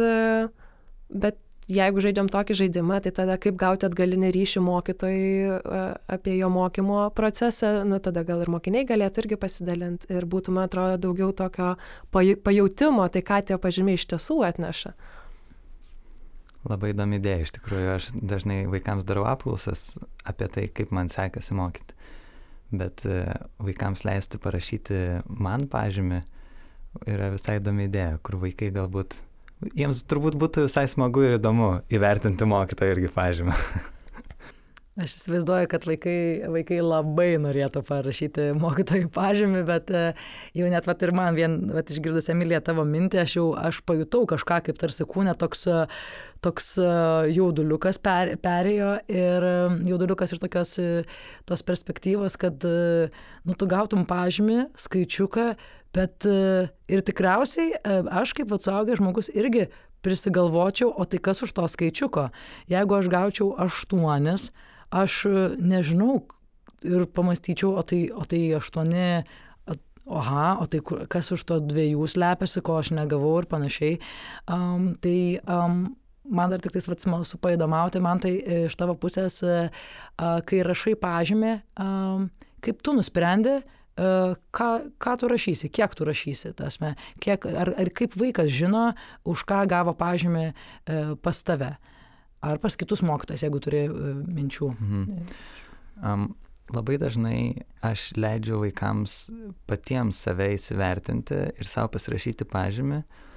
bet 1.09 1.39
jeigu 1.69 2.01
žaidžiam 2.01 2.29
tokį 2.33 2.55
žaidimą, 2.63 2.97
tai 3.05 3.11
tada 3.15 3.35
kaip 3.41 3.57
gauti 3.61 3.85
atgalinį 3.85 4.31
ryšį 4.33 4.61
mokytojui 4.65 5.59
apie 6.15 6.37
jo 6.39 6.49
mokymo 6.53 7.03
procesą, 7.17 7.71
nu 7.89 7.99
tada 8.07 8.23
gal 8.25 8.41
ir 8.45 8.49
mokiniai 8.53 8.87
galėtų 8.89 9.23
irgi 9.23 9.37
pasidalinti 9.43 10.09
ir 10.15 10.25
būtų, 10.33 10.55
man 10.55 10.65
atrodo, 10.69 10.97
daugiau 11.05 11.29
tokio 11.43 11.75
pajautimo, 12.15 13.05
tai 13.13 13.21
ką 13.29 13.41
tie 13.51 13.59
pažymiai 13.61 14.01
iš 14.01 14.07
tiesų 14.15 14.39
atneša. 14.49 14.95
Labai 16.69 16.91
įdomi 16.93 17.17
idėja, 17.17 17.45
iš 17.45 17.53
tikrųjų, 17.57 17.87
aš 17.95 18.09
dažnai 18.29 18.59
vaikams 18.69 19.07
darau 19.09 19.25
apklausas 19.29 19.95
apie 20.29 20.49
tai, 20.53 20.67
kaip 20.69 20.93
man 20.93 21.09
sekasi 21.09 21.57
mokyti. 21.57 21.97
Bet 22.69 23.01
e, 23.09 23.23
vaikams 23.65 24.05
leisti 24.05 24.37
parašyti 24.41 24.99
man 25.25 25.65
pažymį 25.71 26.21
yra 27.09 27.31
visai 27.33 27.57
įdomi 27.57 27.87
idėja, 27.89 28.19
kur 28.21 28.37
vaikai 28.43 28.69
galbūt, 28.75 29.17
jiems 29.77 30.03
turbūt 30.09 30.37
būtų 30.41 30.67
visai 30.67 30.85
smagu 30.91 31.25
ir 31.25 31.39
įdomu 31.39 31.79
įvertinti 31.93 32.45
mokytoją 32.49 32.97
irgi 32.97 33.13
pažymą. 33.15 33.57
Aš 34.99 35.13
įsivaizduoju, 35.15 35.67
kad 35.71 35.85
vaikai, 35.87 36.15
vaikai 36.51 36.79
labai 36.83 37.29
norėtų 37.39 37.85
parašyti 37.87 38.49
mokytojų 38.59 39.07
pažymį, 39.15 39.61
bet 39.67 39.91
e, 39.95 40.01
jau 40.59 40.71
net 40.73 40.89
vat, 40.89 41.05
ir 41.05 41.13
man 41.15 41.37
vien, 41.37 41.55
vat, 41.71 41.91
išgirdus 41.93 42.27
Emilija 42.33 42.59
tavo 42.65 42.83
mintį, 42.87 43.21
aš 43.21 43.35
jau 43.37 43.45
aš 43.55 43.79
pajutau 43.87 44.25
kažką 44.27 44.59
kaip 44.65 44.81
tarsi 44.81 45.07
kūne 45.07 45.37
toks, 45.39 45.63
toks 46.45 46.71
e, 46.81 46.87
jauduliukas 47.35 47.99
per, 48.03 48.33
perėjo 48.43 48.93
ir 49.11 49.47
e, 49.47 49.55
jauduliukas 49.89 50.35
iš 50.35 50.43
tokios 50.43 50.75
tos 51.49 51.65
perspektyvos, 51.65 52.37
kad 52.39 52.63
nu, 52.63 53.57
tu 53.57 53.67
gautum 53.69 54.05
pažymį, 54.09 54.69
skaičiuką, 54.79 55.51
bet 55.95 56.25
ir 56.29 57.01
tikriausiai 57.01 57.79
aš 58.21 58.35
kaip 58.37 58.51
atsaugęs 58.53 58.99
žmogus 59.01 59.31
irgi 59.33 59.67
prisigalvočiau, 60.05 60.91
o 60.93 61.05
tai 61.09 61.19
kas 61.23 61.41
už 61.43 61.55
to 61.57 61.65
skaičiuko? 61.67 62.29
Jeigu 62.71 62.99
aš 62.99 63.09
gaučiau 63.11 63.55
aštuonis, 63.65 64.51
aš 64.93 65.23
nežinau 65.57 66.21
ir 66.85 67.05
pamastyčiau, 67.11 67.73
o 67.75 67.83
tai, 67.83 68.05
o 68.13 68.23
tai 68.29 68.43
aštuoni, 68.55 69.09
oha, 70.09 70.57
o 70.61 70.65
tai 70.65 70.81
kur, 70.81 71.05
kas 71.11 71.31
už 71.35 71.45
to 71.45 71.59
dviejų 71.69 72.07
slepiasi, 72.09 72.63
ko 72.65 72.79
aš 72.81 72.91
negavau 72.97 73.35
ir 73.41 73.47
panašiai. 73.51 73.99
Um, 74.49 74.93
tai 75.03 75.39
um, 75.45 75.83
man 76.29 76.53
dar 76.53 76.61
tik 76.63 76.75
tais 76.75 76.87
vat 76.89 77.03
smalsu 77.03 77.39
paįdomauti, 77.41 78.01
man 78.03 78.21
tai 78.23 78.35
e, 78.37 78.61
iš 78.69 78.77
tavo 78.79 78.95
pusės, 78.99 79.41
uh, 79.45 79.67
kai 80.19 80.61
rašai 80.65 80.95
pažymį, 80.99 81.53
kaip 82.65 82.81
tu 82.85 82.93
nusprendi, 82.95 83.57
uh, 83.59 84.33
ką, 84.55 84.69
ką 85.01 85.13
tu 85.21 85.29
rašysi, 85.31 85.71
kiek 85.73 85.93
tu 85.97 86.07
rašysi, 86.07 86.53
tasme, 86.59 86.95
kiek, 87.23 87.47
ar, 87.49 87.73
ar 87.79 87.93
kaip 87.95 88.17
vaikas 88.19 88.51
žino, 88.53 88.89
už 89.27 89.45
ką 89.49 89.63
gavo 89.71 89.95
pažymį 89.97 90.49
uh, 90.49 91.15
pas 91.23 91.45
tave. 91.47 91.75
Uh, 91.79 91.95
ar 92.41 92.59
pas 92.59 92.75
kitus 92.75 93.01
mokytojus, 93.03 93.43
jeigu 93.43 93.59
turi 93.63 93.85
e, 93.87 94.11
minčių. 94.37 94.69
Mhm. 94.75 95.23
Um, 95.99 96.27
labai 96.71 96.99
dažnai 97.01 97.39
aš 97.83 98.09
leidžiu 98.15 98.61
vaikams 98.63 99.15
patiems 99.67 100.21
save 100.23 100.53
įsivertinti 100.55 101.39
ir 101.59 101.67
savo 101.67 101.91
pasirašyti 101.95 102.47
pažymį, 102.47 103.01
e, 103.01 103.28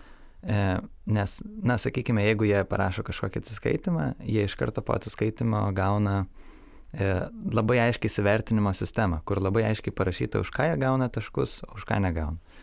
nes, 0.42 1.34
na, 1.62 1.78
sakykime, 1.78 2.24
jeigu 2.26 2.48
jie 2.48 2.64
parašo 2.68 3.04
kažkokį 3.06 3.42
atsiskaitimą, 3.42 4.06
jie 4.26 4.46
iš 4.48 4.56
karto 4.58 4.82
po 4.82 4.96
atsiskaitimo 4.96 5.62
gauna 5.76 6.16
e, 6.22 7.12
labai 7.54 7.78
aiškiai 7.84 8.10
įsivertinimo 8.10 8.74
sistemą, 8.74 9.22
kur 9.28 9.42
labai 9.42 9.68
aiškiai 9.70 9.94
parašyta, 9.94 10.42
už 10.42 10.50
ką 10.54 10.70
jie 10.70 10.76
gauna 10.82 11.08
taškus, 11.14 11.60
už 11.76 11.86
ką 11.88 12.02
negauna. 12.02 12.58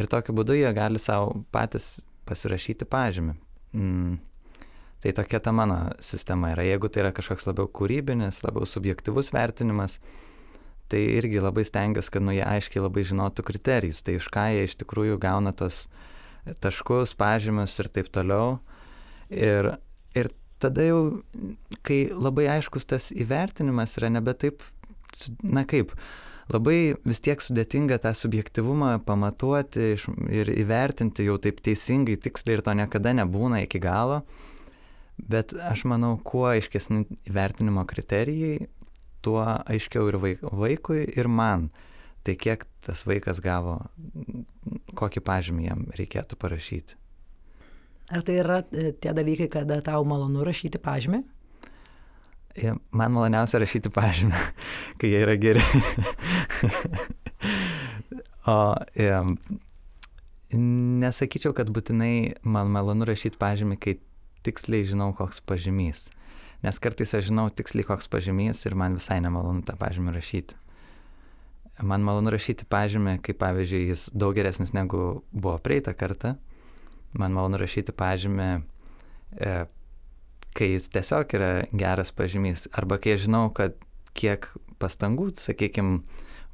Ir 0.00 0.08
tokiu 0.08 0.34
būdu 0.38 0.56
jie 0.56 0.72
gali 0.72 1.00
savo 1.02 1.42
patys 1.52 1.98
pasirašyti 2.28 2.88
pažymį. 2.88 3.36
Mm 3.76 4.20
Tai 5.02 5.12
tokia 5.12 5.40
ta 5.42 5.50
mano 5.52 5.76
sistema 5.98 6.52
yra. 6.54 6.62
Jeigu 6.62 6.86
tai 6.86 7.00
yra 7.02 7.10
kažkoks 7.10 7.48
labiau 7.48 7.66
kūrybinis, 7.78 8.36
labiau 8.44 8.68
subjektivus 8.70 9.32
vertinimas, 9.34 9.96
tai 10.92 11.00
irgi 11.16 11.40
labai 11.42 11.64
stengiuosi, 11.66 12.12
kad 12.14 12.22
nu 12.22 12.36
jie 12.36 12.44
aiškiai 12.46 12.84
labai 12.84 13.02
žinotų 13.10 13.42
kriterijus, 13.48 14.04
tai 14.06 14.14
iš 14.20 14.28
ką 14.30 14.44
jie 14.54 14.68
iš 14.68 14.76
tikrųjų 14.84 15.18
gauna 15.24 15.50
tos 15.58 15.88
taškus, 16.64 17.14
pažymius 17.20 17.78
ir 17.82 17.88
taip 17.96 18.10
toliau. 18.14 18.58
Ir, 19.32 19.72
ir 20.18 20.30
tada 20.62 20.84
jau, 20.88 21.00
kai 21.86 22.04
labai 22.12 22.48
aiškus 22.58 22.88
tas 22.92 23.10
įvertinimas 23.14 23.96
yra 24.00 24.12
nebe 24.12 24.34
taip, 24.44 24.62
na 25.42 25.64
kaip, 25.68 25.94
labai 26.52 26.78
vis 27.08 27.22
tiek 27.24 27.40
sudėtinga 27.42 28.00
tą 28.04 28.12
subjektivumą 28.18 28.94
pamatuoti 29.06 29.92
ir 30.40 30.54
įvertinti 30.56 31.28
jau 31.28 31.38
taip 31.42 31.62
teisingai, 31.64 32.18
tiksliai 32.20 32.58
ir 32.58 32.64
to 32.66 32.74
niekada 32.82 33.14
nebūna 33.22 33.62
iki 33.66 33.80
galo 33.82 34.22
bet 35.28 35.52
aš 35.70 35.84
manau 35.90 36.16
kuo 36.24 36.46
aiškesni 36.50 37.04
įvertinimo 37.30 37.84
kriterijai 37.88 38.66
tuo 39.22 39.42
aiškiau 39.44 40.08
ir 40.10 40.18
vaikui 40.62 41.04
ir 41.16 41.28
man 41.28 41.68
tai 42.26 42.36
kiek 42.38 42.64
tas 42.84 43.04
vaikas 43.08 43.42
gavo 43.44 43.78
kokį 44.98 45.22
pažymį 45.26 45.68
jam 45.68 45.86
reikėtų 45.98 46.38
parašyti 46.38 46.98
ar 48.12 48.24
tai 48.26 48.40
yra 48.42 48.62
e, 48.70 48.90
tie 48.92 49.14
dalykai 49.16 49.48
kada 49.52 49.80
tau 49.84 50.04
malonu 50.08 50.44
rašyti 50.46 50.82
pažymį 50.82 51.22
man 52.92 53.12
maloniausia 53.12 53.60
rašyti 53.62 53.92
pažymį, 53.92 54.40
kai 55.00 55.10
jie 55.12 55.20
yra 55.24 55.36
geri. 55.40 55.62
o 58.52 58.56
e, 58.96 59.08
nesakyčiau, 61.02 61.54
kad 61.56 61.72
būtinai 61.72 62.42
man 62.44 62.72
malonu 62.74 63.08
rašyti 63.08 63.40
pažymį, 63.40 63.78
kai 63.80 63.96
tiksliai 64.44 64.88
žinau, 64.88 65.12
koks 65.16 65.40
pažymys. 65.48 66.10
Nes 66.62 66.78
kartais 66.78 67.14
aš 67.16 67.30
žinau 67.30 67.48
tiksliai, 67.50 67.86
koks 67.88 68.10
pažymys 68.10 68.66
ir 68.68 68.76
man 68.78 68.98
visai 69.00 69.20
nemalonu 69.24 69.64
tą 69.66 69.78
pažymį 69.80 70.14
rašyti. 70.18 70.58
Man 71.82 72.04
malonu 72.06 72.30
rašyti 72.30 72.66
pažymį, 72.70 73.16
kai 73.26 73.34
pavyzdžiui 73.38 73.86
jis 73.90 74.06
daug 74.14 74.36
geresnis 74.38 74.70
negu 74.76 75.22
buvo 75.32 75.56
praeitą 75.62 75.94
kartą. 75.98 76.36
Man 77.18 77.34
malonu 77.34 77.58
rašyti 77.60 77.94
pažymį, 78.02 78.48
e, 79.46 79.54
kai 80.58 80.68
jis 80.70 80.86
tiesiog 80.94 81.34
yra 81.38 81.50
geras 81.82 82.12
pažymys. 82.20 82.68
Arba 82.82 83.00
kai 83.02 83.16
aš 83.16 83.26
žinau, 83.26 83.48
kad 83.56 83.74
kiek 84.18 84.46
pastangų, 84.82 85.32
sakykime, 85.42 86.00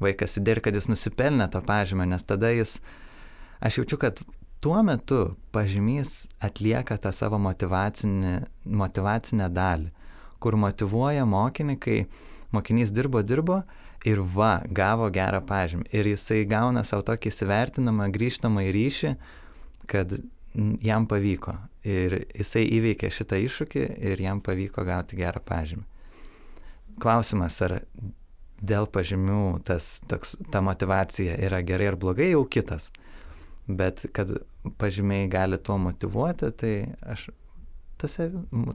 vaikas 0.03 0.39
įdėr, 0.41 0.63
kad 0.65 0.77
jis 0.79 0.89
nusipelnė 0.91 1.49
to 1.53 1.61
pažymio, 1.67 2.07
nes 2.09 2.25
tada 2.25 2.51
jis, 2.55 2.79
aš 3.61 3.81
jaučiu, 3.81 3.99
kad 4.05 4.23
tuo 4.65 4.81
metu 4.87 5.21
pažymys 5.55 6.15
atlieka 6.49 6.97
tą 7.03 7.13
savo 7.15 7.39
motivacinį, 7.43 8.35
motivacinę 8.83 9.51
dalį, 9.55 9.93
kur 10.43 10.57
motivuoja 10.65 11.27
mokinį, 11.27 11.77
kai 11.85 11.99
mokinys 12.55 12.95
dirbo, 12.95 13.23
dirbo 13.23 13.63
ir 14.07 14.21
va, 14.35 14.53
gavo 14.71 15.09
gerą 15.15 15.41
pažymį. 15.47 15.89
Ir 15.93 16.09
jisai 16.13 16.43
gauna 16.51 16.85
savo 16.87 17.05
tokį 17.09 17.33
įsivertinamą 17.33 18.09
grįžtamą 18.15 18.65
į 18.69 18.75
ryšį, 18.77 19.15
kad 19.91 20.15
jam 20.83 21.07
pavyko 21.11 21.55
ir 21.89 22.19
jisai 22.37 22.65
įveikė 22.79 23.11
šitą 23.15 23.39
iššūkį 23.47 23.85
ir 24.13 24.23
jam 24.23 24.41
pavyko 24.45 24.85
gauti 24.89 25.19
gerą 25.19 25.43
pažymį. 25.51 25.85
Klausimas, 27.03 27.59
ar 27.63 27.79
dėl 28.59 28.89
pažymių 28.91 29.43
tas, 29.67 29.99
toks, 30.11 30.35
ta 30.51 30.63
motivacija 30.67 31.37
yra 31.47 31.61
gerai 31.63 31.93
ar 31.93 31.99
blogai, 32.01 32.33
jau 32.33 32.43
kitas. 32.51 32.89
Bet 33.69 34.03
kad 34.17 34.33
pažymiai 34.81 35.29
gali 35.31 35.59
tuo 35.63 35.77
motivuoti, 35.79 36.51
tai 36.59 36.73
aš 37.15 37.29
tose, 38.01 38.31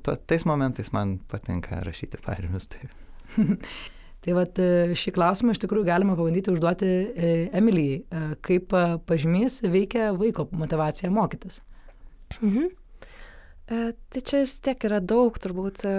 to, 0.05 0.15
tais 0.29 0.45
momentais 0.47 0.93
man 0.95 1.17
patinka 1.31 1.81
rašyti 1.83 2.21
pažymius. 2.23 2.69
Taip. 2.71 2.95
Tai 4.23 4.37
vat 4.37 4.59
šį 4.95 5.11
klausimą 5.17 5.51
iš 5.55 5.59
tikrųjų 5.65 5.87
galima 5.89 6.13
pabandyti 6.15 6.53
užduoti 6.53 6.87
e, 6.87 7.31
Emilijai, 7.59 7.97
e, 7.99 8.21
kaip 8.47 8.71
pažymys 9.09 9.59
veikia 9.73 10.11
vaiko 10.15 10.45
motivaciją 10.63 11.11
mokytis. 11.11 11.59
Mhm. 12.39 12.69
E, 13.71 13.93
tai 14.11 14.21
čia 14.27 14.41
vis 14.43 14.57
tiek 14.59 14.83
yra 14.89 14.97
daug 14.99 15.37
turbūt 15.43 15.85
e, 15.87 15.91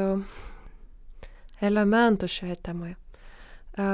elementų 1.68 2.28
šioje 2.28 2.56
temoje. 2.68 2.96
E, 3.80 3.86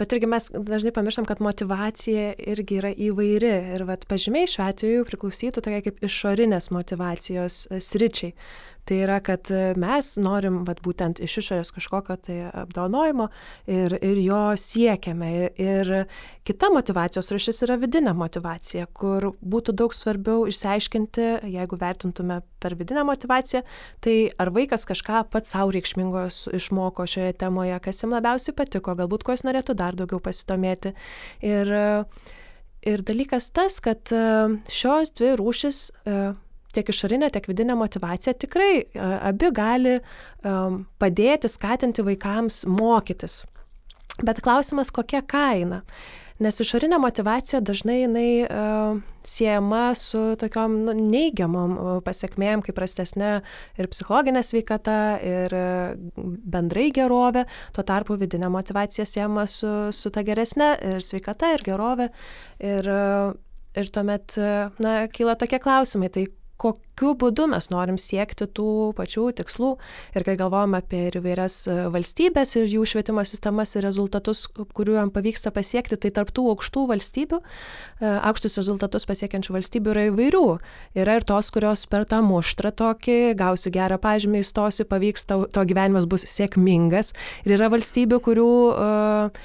bet 0.00 0.14
irgi 0.16 0.30
mes 0.32 0.48
dažnai 0.70 0.92
pamirštam, 0.96 1.28
kad 1.28 1.42
motivacija 1.46 2.32
irgi 2.54 2.80
yra 2.80 2.90
įvairi 3.08 3.52
ir 3.76 3.84
vat 3.92 4.08
pažymiai 4.10 4.50
šiuo 4.50 4.66
atveju 4.66 5.06
priklausytų 5.12 5.62
tokia 5.68 5.84
kaip 5.86 6.02
išorinės 6.08 6.70
motivacijos 6.74 7.60
e, 7.70 7.78
sričiai 7.90 8.34
tai 8.84 8.98
yra 9.04 9.20
kad 9.22 9.50
mes 9.78 10.08
norim 10.18 10.62
vat 10.66 10.80
būtent 10.82 11.20
iš 11.22 11.36
išorės 11.42 11.70
kažkokio 11.76 12.16
tai 12.26 12.38
apdovanojimo 12.64 13.28
ir, 13.70 13.94
ir 14.02 14.20
jo 14.22 14.40
siekiame. 14.58 15.30
Ir 15.62 15.92
kita 16.48 16.70
motivacijos 16.74 17.30
rušis 17.34 17.62
yra 17.66 17.76
vidinė 17.82 18.14
motivacija, 18.18 18.88
kur 18.98 19.30
būtų 19.54 19.76
daug 19.78 19.94
svarbiau 19.94 20.48
išsiaiškinti, 20.50 21.28
jeigu 21.54 21.78
vertintume 21.78 22.40
per 22.62 22.76
vidinę 22.78 23.06
motivaciją, 23.06 23.62
tai 24.02 24.16
ar 24.42 24.52
vaikas 24.54 24.86
kažką 24.90 25.24
pats 25.30 25.54
savo 25.54 25.72
reikšmingos 25.76 26.44
išmoko 26.58 27.06
šioje 27.06 27.38
temoje, 27.44 27.78
kas 27.86 28.02
jam 28.02 28.14
labiausiai 28.16 28.56
patiko, 28.58 28.96
galbūt 28.98 29.26
ko 29.26 29.36
jis 29.36 29.46
norėtų 29.46 29.78
dar 29.78 29.98
daugiau 29.98 30.22
pasidomėti. 30.22 30.96
Ir, 31.46 31.74
ir 32.94 33.04
dalykas 33.06 33.52
tas, 33.54 33.78
kad 33.84 34.10
šios 34.82 35.14
dvi 35.18 35.36
rūšis 35.38 35.84
tiek 36.76 36.88
išorinė, 36.92 37.30
tiek 37.34 37.48
vidinė 37.50 37.76
motivacija 37.78 38.34
tikrai 38.44 38.84
abi 39.30 39.52
gali 39.54 39.98
padėti 40.42 41.50
skatinti 41.52 42.04
vaikams 42.06 42.62
mokytis. 42.68 43.42
Bet 44.20 44.42
klausimas, 44.44 44.90
kokia 44.92 45.22
kaina? 45.24 45.80
Nes 46.42 46.58
išorinė 46.60 46.98
motivacija 47.00 47.60
dažnai 47.64 48.00
jinai 48.00 48.28
uh, 48.44 48.98
siejama 49.28 49.82
su 49.98 50.20
tokiom 50.40 50.74
nu, 50.86 50.94
neigiamom 50.98 51.76
pasiekmėm, 52.06 52.64
kaip 52.66 52.76
prastesnė 52.76 53.30
ir 53.78 53.88
psichologinė 53.92 54.42
sveikata, 54.48 54.96
ir 55.32 55.56
uh, 55.56 56.26
bendrai 56.56 56.88
gerovė. 56.98 57.46
Tuo 57.76 57.86
tarpu 57.92 58.18
vidinė 58.20 58.50
motivacija 58.52 59.06
siejama 59.08 59.46
su, 59.46 59.72
su 59.94 60.12
ta 60.12 60.26
geresnė 60.26 60.72
ir 60.92 61.06
sveikata, 61.06 61.54
ir 61.56 61.64
gerovė. 61.70 62.10
Ir, 62.72 62.90
uh, 62.90 63.32
ir 63.78 63.92
tuomet, 63.94 64.36
na, 64.84 64.96
kyla 65.14 65.38
tokie 65.40 65.62
klausimai, 65.62 66.10
tai 66.12 66.26
kokiu 66.62 67.12
būdu 67.18 67.48
mes 67.50 67.68
norim 67.72 67.98
siekti 67.98 68.46
tų 68.58 68.66
pačių 68.98 69.24
tikslų. 69.40 69.70
Ir 70.16 70.24
kai 70.26 70.34
galvojam 70.40 70.76
apie 70.78 71.04
įvairias 71.10 71.56
e, 71.66 71.76
valstybės 71.94 72.54
ir 72.60 72.68
jų 72.70 72.84
švietimo 72.92 73.24
sistemas 73.26 73.74
ir 73.76 73.86
rezultatus, 73.86 74.44
kuriuo 74.76 74.98
jam 75.00 75.12
pavyksta 75.14 75.52
pasiekti, 75.54 75.98
tai 76.04 76.12
tarptų 76.18 76.46
aukštų 76.52 76.84
valstybių, 76.92 77.40
e, 77.42 78.12
aukštus 78.30 78.58
rezultatus 78.62 79.08
pasiekiančių 79.10 79.56
valstybių 79.58 79.94
yra 79.96 80.06
įvairių. 80.12 80.44
Yra 81.02 81.18
ir 81.18 81.26
tos, 81.32 81.50
kurios 81.54 81.86
per 81.90 82.06
tą 82.12 82.22
muštrą 82.26 82.74
tokį 82.82 83.18
gausi 83.42 83.74
gerą 83.74 83.98
pažymį, 84.02 84.44
įstosi, 84.46 84.86
pavyks, 84.92 85.26
to, 85.30 85.42
to 85.52 85.66
gyvenimas 85.72 86.06
bus 86.10 86.28
sėkmingas. 86.30 87.12
Ir 87.46 87.58
yra 87.58 87.72
valstybių, 87.72 88.22
kurių 88.28 88.48
uh, 88.70 89.42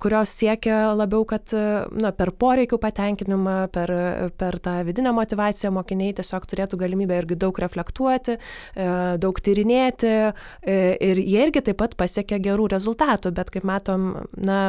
kurios 0.00 0.30
siekia 0.32 0.94
labiau, 0.96 1.26
kad 1.28 1.52
e, 1.52 1.62
na, 2.00 2.12
per 2.16 2.30
poreikių 2.40 2.78
patenkinimą, 2.80 3.56
per, 3.74 3.92
per 4.40 4.56
tą 4.64 4.78
vidinę 4.88 5.12
motivaciją 5.12 5.72
mokiniai 5.76 6.14
tiesiog 6.16 6.46
turėtų 6.48 6.78
galimybę 6.80 7.18
irgi 7.20 7.36
daug 7.44 7.60
reflektuoti, 7.60 8.38
e, 8.38 8.88
daug 9.20 9.40
tyrinėti 9.44 10.12
ir 10.72 11.20
jie 11.20 11.44
irgi 11.44 11.62
taip 11.68 11.78
pat 11.82 11.96
pasiekia 12.00 12.40
gerų 12.48 12.70
rezultatų, 12.72 13.32
bet 13.36 13.52
kaip 13.52 13.68
matom, 13.68 14.08
na, 14.40 14.60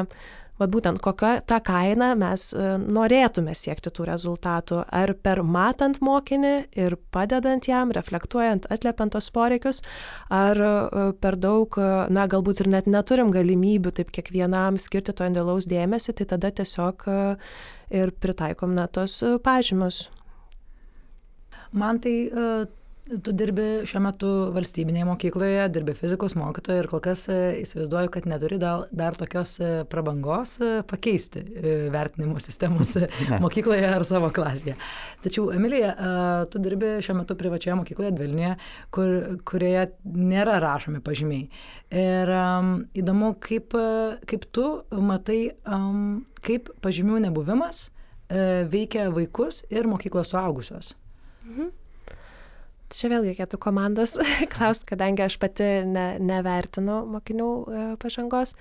vat 0.62 0.72
būtent 0.74 1.02
kokia 1.02 1.34
ta 1.50 1.60
kaina 1.66 2.12
mes 2.20 2.46
e, 2.54 2.66
norėtume 2.98 3.56
siekti 3.58 3.92
tų 3.94 4.08
rezultatų. 4.10 4.82
Ar 5.02 5.14
per 5.26 5.42
matant 5.44 6.00
mokinį 6.06 6.54
ir 6.86 6.96
padedant 7.16 7.68
jam, 7.70 7.94
reflektuojant, 7.96 8.68
atliepiant 8.74 9.16
tos 9.16 9.30
poreikius, 9.34 9.82
ar 10.30 10.62
e, 10.68 11.06
per 11.24 11.40
daug, 11.48 11.78
e, 11.78 11.90
na, 12.14 12.28
galbūt 12.32 12.64
ir 12.64 12.72
net 12.76 12.90
neturim 12.92 13.34
galimybių 13.34 13.96
taip 14.00 14.14
kiekvienam 14.16 14.80
skirti 14.82 15.16
to 15.18 15.28
indėlaus 15.30 15.70
dėmesio, 15.70 16.16
tai 16.18 16.30
tada 16.36 16.54
tiesiog 16.62 17.08
ir 17.94 18.12
pritaikom 18.24 18.74
na 18.78 18.88
tos 18.88 19.20
pažymus. 19.46 20.08
Man 21.74 22.00
tai 22.02 22.16
Tu 23.04 23.34
dirbi 23.36 23.64
šiuo 23.84 24.00
metu 24.06 24.28
valstybinėje 24.56 25.06
mokykloje, 25.10 25.64
dirbi 25.76 25.92
fizikos 25.98 26.38
mokytoja 26.40 26.84
ir 26.84 26.88
kol 26.88 27.02
kas 27.04 27.26
e, 27.28 27.40
įsivaizduoju, 27.60 28.12
kad 28.14 28.28
neturi 28.32 28.56
dar, 28.62 28.86
dar 28.96 29.18
tokios 29.20 29.58
e, 29.60 29.72
prabangos 29.92 30.54
e, 30.64 30.70
pakeisti 30.88 31.44
vertinimo 31.92 32.40
sistemos 32.46 32.94
mokykloje 33.44 33.90
ar 33.90 34.06
savo 34.08 34.30
klasėje. 34.38 34.78
Tačiau, 35.26 35.50
Emilija, 35.58 35.92
tu 36.54 36.64
dirbi 36.64 36.94
šiuo 37.04 37.18
metu 37.20 37.36
privačioje 37.42 37.76
mokykloje 37.82 38.14
Dvilnėje, 38.22 38.54
kur, 38.96 39.14
kurioje 39.52 39.84
nėra 40.32 40.56
rašomi 40.64 41.04
pažymiai. 41.04 41.50
Ir 42.06 42.34
um, 42.40 42.74
įdomu, 43.04 43.36
kaip, 43.44 43.76
kaip 44.32 44.48
tu 44.56 44.68
matai, 45.12 45.42
um, 45.68 46.24
kaip 46.40 46.72
pažymių 46.88 47.20
nebuvimas 47.28 47.90
uh, 47.90 48.64
veikia 48.72 49.10
vaikus 49.12 49.66
ir 49.76 49.92
mokyklos 49.92 50.32
suaugusios. 50.32 50.96
Mhm 51.44 51.74
čia 52.98 53.10
vėl 53.12 53.26
reikėtų 53.28 53.60
komandos 53.62 54.18
klausti, 54.54 54.88
kadangi 54.94 55.26
aš 55.26 55.40
pati 55.42 55.70
ne, 55.88 56.14
nevertinu 56.22 57.02
mokinių 57.16 57.50
e, 57.50 57.88
pažangos. 58.02 58.56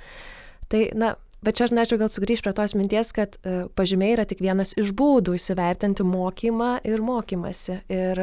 Tai, 0.73 0.81
na, 0.97 1.13
bet 1.45 1.59
čia 1.59 1.67
aš 1.67 1.75
norėčiau 1.77 2.01
gal 2.01 2.11
sugrįžti 2.13 2.47
prie 2.47 2.55
tos 2.57 2.75
minties, 2.79 3.13
kad 3.17 3.37
e, 3.43 3.57
pažymiai 3.79 4.15
yra 4.17 4.27
tik 4.29 4.41
vienas 4.45 4.75
iš 4.81 4.95
būdų 4.99 5.37
įsivertinti 5.39 6.07
mokymą 6.09 6.71
ir 6.89 7.05
mokymasi. 7.05 7.81
Ir 7.93 8.23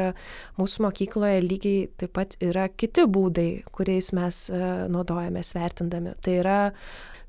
mūsų 0.58 0.86
mokykloje 0.88 1.44
lygiai 1.46 1.86
taip 2.02 2.14
pat 2.18 2.36
yra 2.42 2.66
kiti 2.72 3.06
būdai, 3.06 3.48
kuriais 3.70 4.12
mes 4.16 4.42
e, 4.50 4.60
naudojamės 4.90 5.54
vertindami. 5.58 6.16
Tai 6.24 6.36
yra 6.42 6.60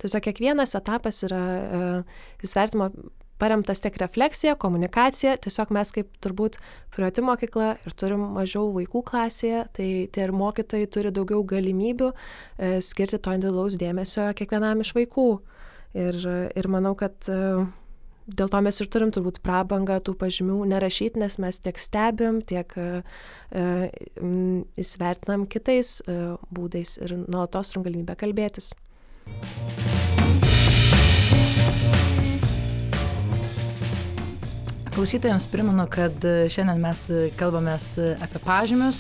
tiesiog 0.01 0.25
kiekvienas 0.25 0.73
etapas 0.79 1.21
yra 1.27 1.41
įsvertimo 2.41 2.89
paremtas 3.41 3.81
tiek 3.83 3.97
refleksija, 4.01 4.55
komunikacija, 4.61 5.35
tiesiog 5.45 5.73
mes 5.77 5.91
kaip 5.95 6.09
turbūt 6.23 6.59
privati 6.95 7.25
mokykla 7.25 7.71
ir 7.87 7.97
turim 8.03 8.23
mažiau 8.37 8.69
vaikų 8.75 9.03
klasėje, 9.11 9.65
tai 9.77 9.89
tie 10.13 10.25
ir 10.27 10.35
mokytojai 10.43 10.89
turi 10.97 11.13
daugiau 11.15 11.43
galimybių 11.55 12.11
e, 12.13 12.73
skirti 12.85 13.19
to 13.19 13.35
individualaus 13.37 13.79
dėmesio 13.81 14.29
kiekvienam 14.41 14.85
iš 14.85 14.93
vaikų. 14.99 15.27
Ir, 16.01 16.17
ir 16.55 16.67
manau, 16.71 16.93
kad 16.95 17.27
e, 17.27 17.39
dėl 18.39 18.51
to 18.51 18.61
mes 18.63 18.79
ir 18.81 18.89
turim 18.93 19.11
turbūt 19.13 19.39
prabangą 19.45 19.97
tų 20.05 20.13
pažymių 20.21 20.59
nerašyti, 20.71 21.19
nes 21.23 21.37
mes 21.43 21.59
tiek 21.65 21.81
stebim, 21.81 22.41
tiek 22.51 22.75
e, 22.77 22.87
įsvertinam 24.85 25.47
kitais 25.51 25.97
e, 26.05 26.19
būdais 26.53 26.97
ir 27.03 27.17
nuolatos 27.25 27.73
turim 27.73 27.87
galimybę 27.89 28.17
kalbėtis. 28.23 28.71
Klausytojams 34.91 35.45
primenu, 35.47 35.85
kad 35.87 36.25
šiandien 36.51 36.81
mes 36.83 37.05
kalbamės 37.39 37.85
apie 38.25 38.41
pažymius, 38.43 38.97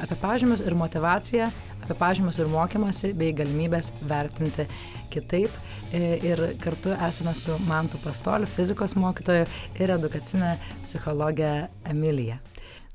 apie 0.00 0.16
pažymius 0.22 0.62
ir 0.64 0.72
motivaciją, 0.80 1.50
apie 1.84 1.96
pažymius 1.98 2.38
ir 2.40 2.48
mokymasi 2.48 3.10
bei 3.20 3.34
galimybės 3.36 3.90
vertinti 4.08 4.64
kitaip. 5.12 5.52
Ir 6.00 6.40
kartu 6.64 6.96
esame 6.96 7.36
su 7.36 7.58
Mantu 7.68 8.00
Pastoliu, 8.00 8.48
fizikos 8.56 8.96
mokytoju 8.96 9.44
ir 9.84 9.92
edukacinė 9.98 10.54
psichologė 10.80 11.52
Emilija. 11.92 12.40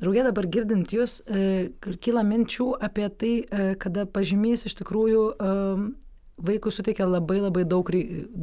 Draugė 0.02 0.26
dabar 0.32 0.50
girdint 0.50 0.90
jūs, 0.96 1.20
kyla 2.02 2.26
minčių 2.34 2.72
apie 2.90 3.12
tai, 3.22 3.34
kada 3.86 4.10
pažymys 4.10 4.66
iš 4.66 4.80
tikrųjų 4.82 5.24
vaikui 6.46 6.72
suteikia 6.72 7.08
labai 7.10 7.40
labai 7.44 7.66
daug, 7.68 7.90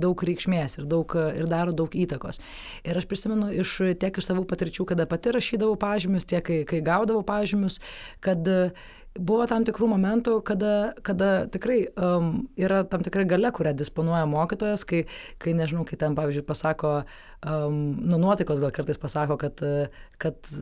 daug 0.05 0.25
reikšmės 0.29 0.79
ir, 0.81 0.89
daug, 0.91 1.17
ir 1.41 1.49
daro 1.51 1.75
daug 1.77 1.95
įtakos. 1.97 2.41
Ir 2.87 2.99
aš 3.01 3.09
prisimenu 3.11 3.51
iš, 3.63 3.77
tiek 4.01 4.21
iš 4.21 4.29
savo 4.31 4.45
patirčių, 4.49 4.89
kada 4.93 5.09
pati 5.11 5.35
rašydavau 5.37 5.79
pažymius, 5.81 6.29
tiek 6.29 6.45
kai, 6.47 6.61
kai 6.69 6.83
gaudavau 6.85 7.25
pažymius, 7.27 7.81
kad 8.25 8.47
buvo 9.19 9.47
tam 9.51 9.65
tikrų 9.67 9.89
momentų, 9.95 10.37
kada, 10.47 10.73
kada 11.07 11.31
tikrai 11.53 11.79
um, 11.95 12.47
yra 12.61 12.83
tam 12.91 13.05
tikra 13.07 13.27
gale, 13.29 13.51
kurią 13.55 13.75
disponuoja 13.79 14.27
mokytojas, 14.31 14.87
kai, 14.89 15.05
kai 15.43 15.57
nežinau, 15.57 15.87
kai 15.89 15.99
ten, 16.01 16.17
pavyzdžiui, 16.19 16.47
pasako, 16.47 16.95
um, 17.47 17.81
nu 18.03 18.21
nuotaikos 18.23 18.63
gal 18.63 18.75
kartais 18.77 19.01
pasako, 19.03 19.39
kad, 19.41 19.65
kad 20.23 20.55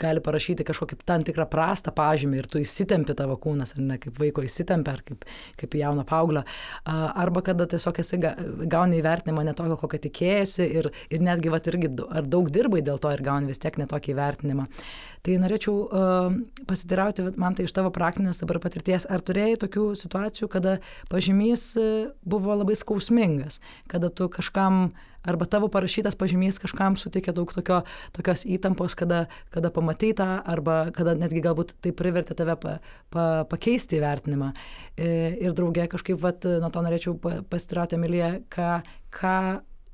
gali 0.00 0.22
parašyti 0.24 0.64
kažkokį 0.64 0.96
tam 1.04 1.24
tikrą 1.26 1.44
prastą 1.52 1.92
pažymį 1.92 2.38
ir 2.40 2.46
tu 2.48 2.62
įsitempi 2.62 3.12
tavo 3.16 3.36
kūnas, 3.40 3.74
ar 3.76 3.82
ne, 3.84 3.98
kaip 4.00 4.16
vaiko 4.20 4.44
įsitempia, 4.46 4.94
ar 4.96 5.02
kaip, 5.04 5.26
kaip 5.60 5.76
jauno 5.76 6.04
paauglio. 6.08 6.44
Arba 6.88 7.42
kada 7.44 7.66
tiesiog 7.68 8.00
esi 8.00 8.20
gauni 8.20 9.00
įvertinimą 9.02 9.44
netokio, 9.50 9.76
kokio 9.82 10.00
tikėjasi 10.06 10.64
ir, 10.80 10.90
ir 11.12 11.24
netgi, 11.26 11.52
va, 11.52 11.60
irgi, 11.72 11.92
ar 12.08 12.28
daug 12.32 12.48
dirbai 12.52 12.80
dėl 12.86 13.02
to 13.02 13.12
ir 13.12 13.24
gauni 13.26 13.52
vis 13.52 13.60
tiek 13.60 13.76
netokį 13.82 14.14
įvertinimą. 14.14 14.66
Tai 15.26 15.36
norėčiau 15.42 15.74
uh, 15.84 16.38
pasitirauti, 16.68 17.26
man 17.40 17.56
tai 17.56 17.66
iš 17.68 17.76
tavo 17.76 17.92
praktinės 17.94 18.40
dabar 18.40 18.60
patirties, 18.62 19.06
ar 19.10 19.20
turėjai 19.20 19.60
tokių 19.66 19.90
situacijų, 20.00 20.48
kada 20.52 20.78
pažymys 21.12 21.70
buvo 22.24 22.56
labai 22.56 22.78
skausmingas, 22.78 23.60
kada 23.90 24.08
tu 24.08 24.30
kažkam 24.32 24.90
arba 25.22 25.44
tavo 25.44 25.68
parašytas 25.68 26.16
pažymys 26.16 26.58
kažkam 26.60 26.96
suteikia 26.96 27.34
daug 27.36 27.52
tokio, 27.52 27.82
tokios 28.16 28.44
įtampos, 28.48 28.96
kada, 28.96 29.26
kada 29.52 29.70
pamatai 29.74 30.12
tą, 30.16 30.28
arba 30.48 30.90
kada 30.96 31.14
netgi 31.18 31.42
galbūt 31.44 31.74
tai 31.84 31.92
privertė 31.96 32.36
tave 32.38 32.56
pa, 32.60 32.76
pa, 33.12 33.26
pakeisti 33.50 34.00
įvertinimą. 34.00 34.52
E, 34.96 35.10
ir 35.44 35.56
draugė 35.56 35.88
kažkaip, 35.92 36.20
vat, 36.22 36.46
nuo 36.62 36.72
to 36.72 36.84
norėčiau 36.86 37.18
pasitirauti, 37.52 37.98
Emilija, 38.00 38.32
ką, 38.52 38.70
ką 39.14 39.36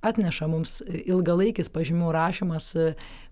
atneša 0.04 0.48
mums 0.50 0.78
ilgalaikis 0.86 1.70
pažymių 1.72 2.12
rašymas, 2.14 2.70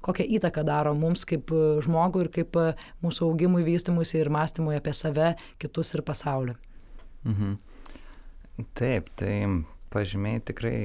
kokią 0.04 0.26
įtaką 0.38 0.64
daro 0.66 0.94
mums 0.98 1.24
kaip 1.28 1.52
žmogui 1.84 2.24
ir 2.24 2.30
kaip 2.34 2.58
mūsų 3.04 3.28
augimui, 3.28 3.64
vystimuisi 3.66 4.20
ir 4.20 4.32
mąstymui 4.32 4.78
apie 4.78 4.94
save, 4.96 5.34
kitus 5.62 5.94
ir 5.94 6.04
pasaulį. 6.06 6.56
Mhm. 7.24 7.56
Taip, 8.78 9.10
tai 9.18 9.34
pažymiai 9.94 10.42
tikrai 10.46 10.78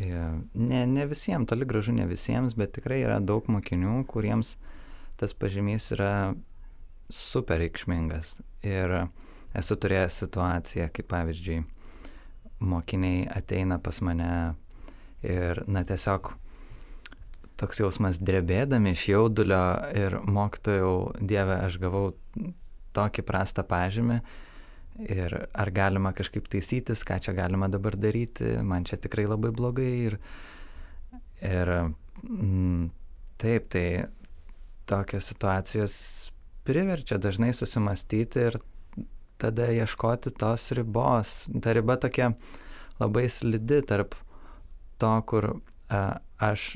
Ne, 0.00 0.86
ne 0.86 1.04
visiems, 1.06 1.46
toli 1.48 1.66
gražu 1.68 1.92
ne 1.92 2.06
visiems, 2.08 2.54
bet 2.56 2.72
tikrai 2.76 3.02
yra 3.04 3.18
daug 3.30 3.48
mokinių, 3.54 3.98
kuriems 4.12 4.54
tas 5.20 5.34
pažymys 5.36 5.90
yra 5.96 6.12
super 7.12 7.60
reikšmingas. 7.60 8.38
Ir 8.64 8.94
esu 9.60 9.76
turėjęs 9.84 10.16
situaciją, 10.24 10.88
kai 10.96 11.04
pavyzdžiui, 11.12 11.58
mokiniai 12.72 13.26
ateina 13.36 13.78
pas 13.88 14.00
mane 14.08 14.30
ir, 15.22 15.62
na, 15.66 15.82
tiesiog 15.88 16.32
toks 17.62 17.78
jausmas 17.82 18.18
drebėdami 18.18 18.92
iš 18.96 19.04
jaudulio 19.12 19.62
ir 19.98 20.16
mokytojau, 20.26 20.94
Dieve, 21.20 21.58
aš 21.68 21.76
gavau 21.82 22.08
tokį 22.96 23.24
prastą 23.28 23.62
pažymį, 23.66 24.18
ir 25.00 25.34
ar 25.64 25.70
galima 25.74 26.12
kažkaip 26.16 26.48
taisytis, 26.52 27.04
ką 27.08 27.18
čia 27.24 27.34
galima 27.36 27.68
dabar 27.72 27.96
daryti, 27.96 28.56
man 28.72 28.84
čia 28.88 28.98
tikrai 29.00 29.24
labai 29.30 29.52
blogai. 29.54 29.92
Ir, 30.08 30.18
ir 31.52 31.72
mm, 32.22 32.90
taip, 33.42 33.70
tai 33.72 33.86
tokios 34.90 35.30
situacijos 35.32 35.94
priverčia 36.68 37.18
dažnai 37.18 37.52
susimastyti 37.56 38.44
ir 38.50 38.58
tada 39.42 39.70
ieškoti 39.74 40.34
tos 40.38 40.68
ribos. 40.78 41.32
Ta 41.62 41.72
riba 41.78 41.96
tokia 42.04 42.32
labai 43.00 43.28
slidi 43.32 43.80
tarp 43.88 44.14
to, 45.02 45.12
kur 45.32 45.48
a, 45.52 46.02
aš 46.50 46.66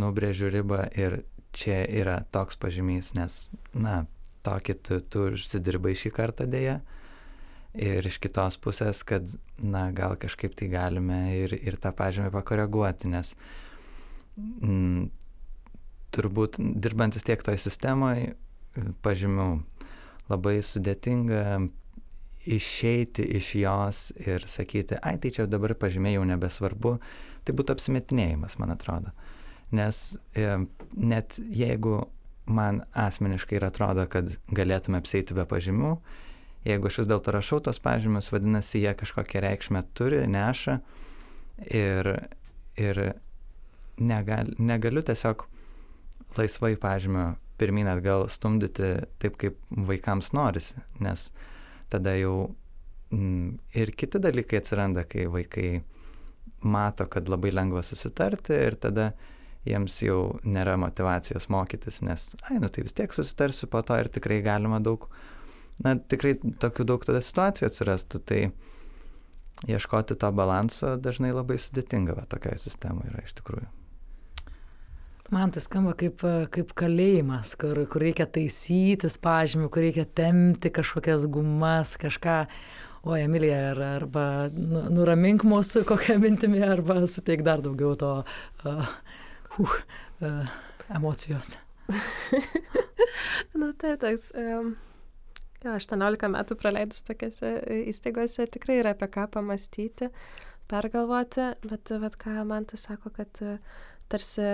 nubrėžiu 0.00 0.50
ribą 0.54 0.82
ir 1.04 1.20
čia 1.56 1.82
yra 2.02 2.18
toks 2.36 2.58
pažymys, 2.62 3.12
nes, 3.18 3.36
na, 3.74 4.04
tokį 4.46 4.74
tu, 4.86 4.98
tu 5.12 5.24
užsidirbai 5.34 5.94
šį 5.98 6.12
kartą 6.18 6.46
dėja. 6.52 6.78
Ir 7.86 8.06
iš 8.10 8.16
kitos 8.22 8.56
pusės, 8.58 9.00
kad, 9.06 9.26
na, 9.62 9.84
gal 9.94 10.16
kažkaip 10.18 10.56
tai 10.58 10.68
galime 10.72 11.18
ir, 11.38 11.54
ir 11.70 11.76
tą 11.82 11.92
pažymį 12.00 12.32
pakoreguoti, 12.34 13.10
nes 13.12 13.30
mm, 14.40 15.04
turbūt 16.16 16.58
dirbantis 16.86 17.26
tiek 17.28 17.42
toj 17.46 17.60
sistemoje 17.62 18.32
pažymių 19.06 19.46
labai 20.30 20.56
sudėtinga 20.66 21.44
išeiti 22.46 23.22
iš 23.36 23.54
jos 23.60 23.98
ir 24.26 24.46
sakyti, 24.48 24.96
ai 25.02 25.18
tai 25.20 25.30
čia 25.36 25.46
dabar 25.50 25.74
pažymė 25.76 26.14
jau 26.14 26.22
nebesvarbu, 26.28 26.94
tai 27.44 27.54
būtų 27.56 27.74
apsimetinėjimas, 27.76 28.56
man 28.62 28.72
atrodo. 28.76 29.12
Nes 29.76 30.00
e, 30.34 30.46
net 30.96 31.36
jeigu 31.62 31.98
man 32.50 32.80
asmeniškai 33.06 33.58
ir 33.60 33.66
atrodo, 33.68 34.06
kad 34.10 34.32
galėtume 34.56 34.98
apsėti 35.02 35.36
be 35.36 35.44
pažymių, 35.50 35.92
jeigu 36.66 36.90
aš 36.90 36.98
vis 37.02 37.10
dėlto 37.12 37.34
rašau 37.36 37.60
tos 37.68 37.78
pažymius, 37.84 38.32
vadinasi, 38.34 38.80
jie 38.84 38.94
kažkokią 39.02 39.44
reikšmę 39.46 39.84
turi, 40.00 40.24
neša 40.34 40.78
ir, 41.82 42.10
ir 42.80 43.02
negal, 44.00 44.50
negaliu 44.58 45.04
tiesiog 45.06 45.46
laisvai 46.38 46.74
pažymio 46.80 47.28
pirmin 47.60 47.88
atgal 47.92 48.26
stumdyti 48.32 48.90
taip, 49.20 49.34
kaip 49.40 49.56
vaikams 49.90 50.32
norisi, 50.36 50.80
nes 51.04 51.28
tada 51.92 52.14
jau 52.18 52.34
mm, 53.14 53.58
ir 53.82 53.92
kiti 54.02 54.20
dalykai 54.22 54.60
atsiranda, 54.62 55.04
kai 55.10 55.26
vaikai 55.36 55.68
mato, 56.76 57.06
kad 57.10 57.28
labai 57.32 57.52
lengva 57.54 57.82
susitarti 57.86 58.56
ir 58.68 58.76
tada 58.86 59.10
jiems 59.68 59.96
jau 60.04 60.20
nėra 60.56 60.76
motivacijos 60.80 61.48
mokytis, 61.52 62.00
nes, 62.06 62.28
ai, 62.48 62.58
nu 62.62 62.68
tai 62.72 62.84
vis 62.86 62.96
tiek 62.96 63.12
susitarsiu 63.16 63.68
po 63.72 63.82
to 63.90 63.98
ir 64.00 64.08
tikrai 64.14 64.40
galima 64.46 64.80
daug 64.80 65.06
na, 65.84 65.94
tikrai 66.12 66.34
tokių 66.64 66.86
daug 66.92 67.04
tada 67.08 67.20
situacijų 67.24 67.68
atsirastų, 67.70 68.22
tai 68.30 68.40
ieškoti 69.74 70.16
to 70.22 70.30
balanso 70.32 70.94
dažnai 71.08 71.34
labai 71.36 71.58
sudėtinga 71.60 72.16
va, 72.20 72.24
tokioje 72.32 72.62
sistemoje 72.68 73.12
yra 73.12 73.24
iš 73.28 73.36
tikrųjų. 73.40 73.68
Man 75.30 75.52
tai 75.54 75.62
skamba 75.62 75.92
kaip, 75.98 76.24
kaip 76.54 76.72
kalėjimas, 76.80 77.52
kur, 77.60 77.78
kur 77.92 78.02
reikia 78.02 78.26
taisytis 78.34 79.14
pažymių, 79.22 79.68
kur 79.74 79.84
reikia 79.86 80.04
temti 80.20 80.72
kažkokias 80.74 81.26
gumas, 81.36 81.94
kažką. 82.02 82.40
O, 83.06 83.14
Emilija, 83.16 83.60
ar, 83.70 83.78
arba 84.00 84.24
nu, 84.52 84.82
nuramink 84.92 85.46
mūsų 85.48 85.84
kokią 85.88 86.18
mintimį, 86.20 86.60
arba 86.66 86.98
suteik 87.08 87.46
dar 87.46 87.62
daugiau 87.64 87.94
to 88.02 88.10
uh, 88.20 88.90
uh, 89.56 89.78
uh, 90.20 90.52
emocijos. 90.98 91.54
Na, 93.60 93.72
tai 93.80 93.96
toks. 94.02 94.32
Um 94.36 94.74
Jo, 95.60 95.74
18 95.76 96.28
metų 96.32 96.54
praleidus 96.60 97.02
tokiose 97.04 97.48
e, 97.68 97.74
įstaigose 97.90 98.46
tikrai 98.54 98.78
yra 98.80 98.94
apie 98.94 99.08
ką 99.12 99.26
pamastyti, 99.34 100.06
pergalvoti, 100.72 101.48
bet, 101.68 101.92
bet 102.04 102.16
ką 102.22 102.36
man 102.48 102.64
tai 102.70 102.78
sako, 102.80 103.12
kad 103.18 103.42
e, 103.44 103.58
tarsi 104.12 104.44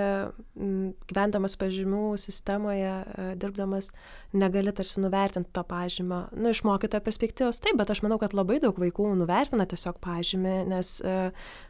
gyvendamas 0.57 1.57
pažymių 1.61 2.05
sistemoje, 2.21 2.93
e, 2.93 3.29
dirbdamas, 3.41 3.93
negali 4.37 4.75
tarsi 4.77 5.03
nuvertinti 5.05 5.53
to 5.57 5.65
pažymio. 5.67 6.25
Nu, 6.37 6.53
iš 6.53 6.63
mokytojo 6.69 7.05
perspektyvos 7.07 7.63
taip, 7.65 7.79
bet 7.81 7.93
aš 7.95 8.03
manau, 8.07 8.21
kad 8.23 8.37
labai 8.37 8.59
daug 8.63 8.79
vaikų 8.83 9.13
nuvertina 9.21 9.69
tiesiog 9.71 10.01
pažymį, 10.05 10.59
nes 10.73 10.97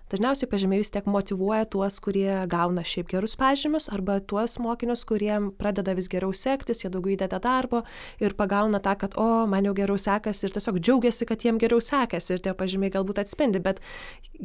Dažniausiai 0.07 0.47
pažymiai 0.47 0.79
vis 0.79 0.93
tiek 0.95 1.07
motivuoja 1.11 1.65
tuos, 1.67 1.97
kurie 1.99 2.31
gauna 2.51 2.85
šiaip 2.87 3.09
gerus 3.11 3.33
pažymius, 3.41 3.89
arba 3.91 4.21
tuos 4.33 4.53
mokinius, 4.63 5.01
kuriem 5.11 5.49
pradeda 5.63 5.97
vis 5.99 6.07
geriau 6.13 6.31
sektis, 6.41 6.85
jie 6.85 6.91
daugiau 6.95 7.17
įdeda 7.17 7.41
darbo 7.43 7.81
ir 8.23 8.37
pagauna 8.39 8.79
tą, 8.85 8.93
kad, 9.01 9.17
o, 9.19 9.27
man 9.51 9.67
jau 9.67 9.73
geriau 9.75 9.99
sekasi 9.99 10.47
ir 10.47 10.55
tiesiog 10.55 10.79
džiaugiasi, 10.79 11.27
kad 11.27 11.43
jiem 11.43 11.59
geriau 11.59 11.83
sekasi 11.83 12.37
ir 12.37 12.45
tie 12.45 12.55
pažymiai 12.61 12.95
galbūt 12.95 13.19
atspindi. 13.25 13.59
Bet 13.65 13.83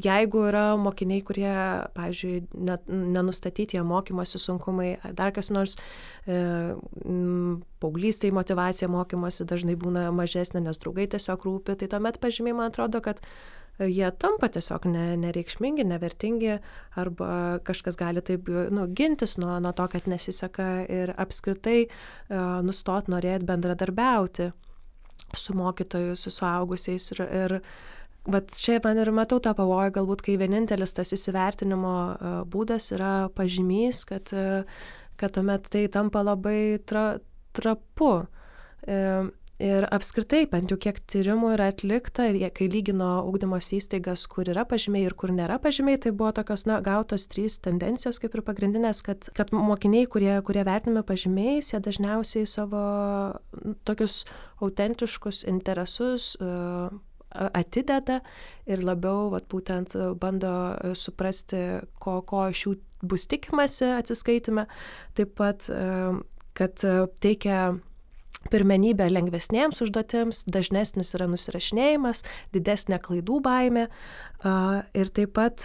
jeigu 0.08 0.48
yra 0.50 0.64
mokiniai, 0.82 1.22
kurie, 1.30 1.54
pavyzdžiui, 1.94 2.42
nenustatyti 3.32 3.78
jie 3.78 3.84
mokymosi 3.84 4.40
sunkumai 4.40 4.98
ar 5.04 5.14
dar 5.16 5.32
kas 5.32 5.50
nors, 5.52 5.78
e, 6.28 6.40
paauglystai 7.80 8.32
motivacija 8.36 8.90
mokymosi 8.92 9.46
dažnai 9.48 9.76
būna 9.76 10.10
mažesnė, 10.12 10.62
nes 10.68 10.78
draugai 10.84 11.08
tiesiog 11.08 11.46
rūpi, 11.48 11.78
tai 11.80 11.88
tuomet 11.88 12.20
pažymiai 12.20 12.54
man 12.58 12.72
atrodo, 12.72 13.02
kad 13.02 13.22
jie 13.80 14.10
tampa 14.20 14.50
tiesiog 14.52 14.86
ne, 14.92 15.06
nereikšmingi, 15.18 15.86
nevertingi 15.88 16.58
arba 17.00 17.60
kažkas 17.64 17.98
gali 17.98 18.22
taip 18.22 18.50
nu, 18.50 18.88
gintis 18.88 19.38
nuo, 19.40 19.60
nuo 19.64 19.72
to, 19.72 19.88
kad 19.88 20.08
nesiseka 20.12 20.68
ir 20.90 21.14
apskritai 21.18 21.88
uh, 21.88 22.60
nustot 22.68 23.08
norėti 23.10 23.48
bendradarbiauti 23.48 24.52
su 25.34 25.56
mokytoju, 25.56 26.16
su 26.20 26.30
suaugusiais 26.36 27.08
ir, 27.16 27.24
ir 27.46 27.56
Vat 28.30 28.54
čia 28.54 28.78
man 28.84 29.00
ir 29.02 29.10
matau 29.18 29.40
tą 29.42 29.52
pavojų, 29.58 29.92
galbūt 29.96 30.20
kai 30.26 30.36
vienintelis 30.38 30.94
tas 30.94 31.10
įsivertinimo 31.16 31.94
būdas 32.54 32.92
yra 32.94 33.14
pažymys, 33.40 34.04
kad, 34.06 34.30
kad 35.18 35.34
tuomet 35.38 35.66
tai 35.74 35.88
tampa 35.96 36.22
labai 36.28 36.78
tra, 36.86 37.06
trapu. 37.58 38.12
Ir 39.62 39.86
apskritai, 39.94 40.44
bent 40.52 40.72
jau 40.74 40.78
kiek 40.84 41.00
tyrimų 41.14 41.50
yra 41.56 41.68
atlikta, 41.74 42.24
ir 42.32 42.38
jie, 42.44 42.48
kai 42.60 42.68
lygino 42.76 43.10
ugdymos 43.32 43.68
įstaigas, 43.78 44.24
kur 44.30 44.50
yra 44.54 44.64
pažymiai 44.70 45.06
ir 45.10 45.14
kur 45.24 45.34
nėra 45.40 45.58
pažymiai, 45.66 46.00
tai 46.06 46.14
buvo 46.22 46.32
tokios, 46.40 46.64
na, 46.70 46.80
gautos 46.88 47.28
trys 47.30 47.58
tendencijos, 47.68 48.18
kaip 48.24 48.38
ir 48.40 48.42
pagrindinės, 48.48 49.04
kad, 49.06 49.30
kad 49.38 49.54
mokiniai, 49.54 50.08
kurie, 50.16 50.34
kurie 50.48 50.66
vertinami 50.70 51.06
pažymiais, 51.12 51.70
jie 51.76 51.82
dažniausiai 51.90 52.50
savo 52.54 52.82
tokius 53.92 54.18
autentiškus 54.66 55.44
interesus 55.54 56.32
atideda 57.34 58.20
ir 58.68 58.84
labiau 58.88 59.30
vat, 59.34 59.48
būtent 59.54 59.96
bando 60.24 60.52
suprasti, 61.04 61.62
ko, 62.04 62.20
ko 62.32 62.48
iš 62.54 62.66
jų 62.68 62.74
bus 63.14 63.28
tikimasi 63.32 63.90
atsiskaitime. 63.98 64.68
Taip 65.18 65.34
pat, 65.40 65.70
kad 66.60 66.86
teikia 67.26 67.62
pirmenybę 68.50 69.06
lengvesnėms 69.12 69.84
užduotėms, 69.86 70.44
dažnesnis 70.50 71.14
yra 71.18 71.28
nusirašinėjimas, 71.30 72.24
didesnė 72.56 72.98
klaidų 73.04 73.38
baimė 73.46 73.88
ir 74.98 75.10
taip 75.14 75.34
pat, 75.38 75.64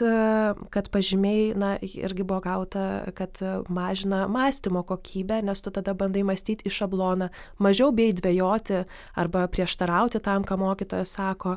kad 0.74 0.90
pažymiai, 0.92 1.54
na, 1.56 1.70
irgi 1.80 2.26
buvo 2.28 2.42
gauta, 2.44 2.82
kad 3.16 3.40
mažina 3.72 4.26
mąstymo 4.28 4.82
kokybę, 4.90 5.38
nes 5.48 5.64
tu 5.64 5.72
tada 5.72 5.94
bandai 5.96 6.24
mąstyti 6.28 6.68
į 6.68 6.74
šabloną, 6.78 7.30
mažiau 7.64 7.94
bei 7.96 8.12
dvėjoti 8.18 8.82
arba 9.22 9.46
prieštarauti 9.48 10.20
tam, 10.26 10.44
ką 10.44 10.58
mokytojas 10.60 11.16
sako. 11.16 11.56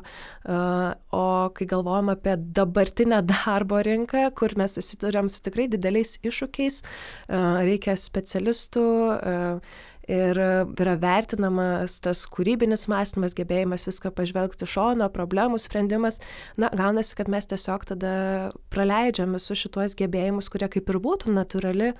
O 1.20 1.26
kai 1.54 1.68
galvojam 1.68 2.14
apie 2.14 2.38
dabartinę 2.60 3.20
darbo 3.28 3.82
rinką, 3.84 4.24
kur 4.32 4.56
mes 4.56 4.78
susidurėm 4.80 5.28
su 5.28 5.44
tikrai 5.44 5.68
dideliais 5.76 6.16
iššūkiais, 6.24 6.80
reikia 7.68 7.98
specialistų, 8.00 8.88
ir 10.08 10.38
yra 10.40 10.94
vertinamas 11.00 11.98
tas 12.04 12.22
kūrybinis 12.32 12.86
mąstymas, 12.90 13.34
gebėjimas 13.38 13.86
viską 13.88 14.12
pažvelgti 14.16 14.68
šono, 14.68 15.08
problemų 15.12 15.60
sprendimas, 15.60 16.20
na, 16.60 16.70
gaunasi, 16.76 17.14
kad 17.18 17.30
mes 17.32 17.48
tiesiog 17.50 17.86
tada 17.92 18.14
praleidžiam 18.72 19.36
visus 19.36 19.60
šituos 19.60 19.96
gebėjimus, 20.00 20.50
kurie 20.52 20.70
kaip 20.72 20.90
ir 20.90 21.00
būtų 21.04 21.34
natūrali 21.36 21.92
e, 21.92 21.96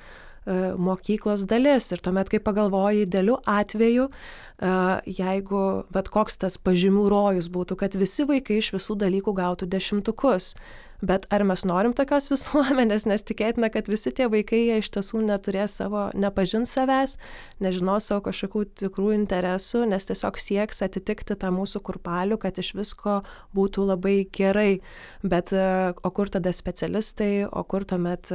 mokyklos 0.90 1.46
dalis. 1.50 1.90
Ir 1.92 2.02
tuomet, 2.04 2.32
kai 2.32 2.42
pagalvoji, 2.42 3.08
dėliu 3.10 3.38
atveju, 3.44 4.08
e, 4.10 4.74
jeigu, 5.20 5.64
bet 5.92 6.12
koks 6.12 6.40
tas 6.44 6.58
pažymių 6.58 7.08
rojus 7.12 7.50
būtų, 7.52 7.78
kad 7.84 7.98
visi 8.00 8.26
vaikai 8.28 8.62
iš 8.62 8.74
visų 8.78 8.98
dalykų 9.04 9.36
gautų 9.42 9.70
dešimtukus, 9.76 10.54
bet 11.02 11.26
ar 11.32 11.44
mes 11.48 11.64
norim 11.68 11.94
tokios 11.96 12.28
visuomenės, 12.34 13.06
nes 13.08 13.24
tikėtina, 13.26 13.70
kad 13.72 13.88
visi 13.90 14.12
tie 14.16 14.26
vaikai 14.32 14.60
jie 14.66 14.78
iš 14.82 14.90
tiesų 14.96 15.22
neturės 15.26 15.76
savo, 15.80 16.08
nepažins 16.14 16.72
savęs, 16.76 17.16
nežinos 17.64 18.10
savo 18.10 18.24
kažkokių 18.28 18.64
tikrų 18.82 19.12
interesų, 19.16 19.84
nes 19.90 20.06
tiesiog 20.08 20.40
sieks 20.40 20.82
atitikti 20.86 21.36
tą 21.40 21.52
mūsų 21.56 21.82
kurpalių, 21.88 22.40
kad 22.42 22.60
iš 22.60 22.74
visko 22.78 23.20
būtų 23.56 23.86
labai 23.92 24.16
gerai. 24.36 24.80
Bet 25.22 25.54
o 25.54 26.12
kur 26.16 26.32
tada 26.32 26.52
specialistai, 26.56 27.46
o 27.46 27.64
kur 27.64 27.84
tuomet 27.88 28.32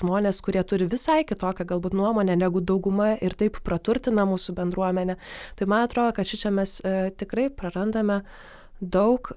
žmonės, 0.00 0.42
kurie 0.44 0.64
turi 0.68 0.88
visai 0.90 1.22
kitokią 1.28 1.68
galbūt 1.68 1.96
nuomonę 1.96 2.36
negu 2.40 2.60
dauguma 2.60 3.12
ir 3.20 3.36
taip 3.38 3.60
praturtina 3.66 4.26
mūsų 4.28 4.56
bendruomenę. 4.58 5.18
Tai 5.56 5.70
man 5.70 5.86
atrodo, 5.86 6.16
kad 6.16 6.28
šičia 6.28 6.52
mes 6.54 6.78
tikrai 7.20 7.48
prarandame 7.52 8.22
daug 8.80 9.32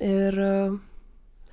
ir 0.00 0.42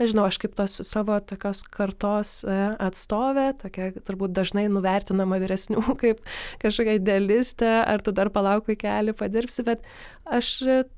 nežinau, 0.02 0.26
aš 0.30 0.40
kaip 0.42 0.56
tos 0.58 0.80
savo 0.88 1.18
tokios 1.22 1.64
kartos 1.74 2.34
e, 2.46 2.58
atstovė, 2.88 3.50
tokia 3.62 3.92
turbūt 4.08 4.34
dažnai 4.36 4.66
nuvertinama 4.72 5.40
vyresnių 5.44 5.84
kaip 6.04 6.24
kažkokia 6.64 6.98
idealistė, 7.00 7.72
ar 7.84 8.04
tu 8.06 8.16
dar 8.16 8.32
palauk 8.34 8.72
kelią 8.74 9.16
padirbsi, 9.20 9.66
bet 9.68 9.86
aš 10.24 10.52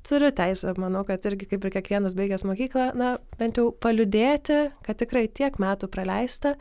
turiu 0.06 0.32
teisę, 0.36 0.76
manau, 0.82 1.04
kad 1.08 1.26
irgi 1.28 1.50
kaip 1.52 1.66
ir 1.66 1.76
kiekvienas 1.78 2.18
baigęs 2.18 2.46
mokyklą, 2.48 2.92
na, 2.98 3.16
bent 3.40 3.60
jau 3.60 3.72
paliudėti, 3.84 4.68
kad 4.86 5.00
tikrai 5.02 5.26
tiek 5.28 5.58
metų 5.62 5.90
praleista 5.92 6.56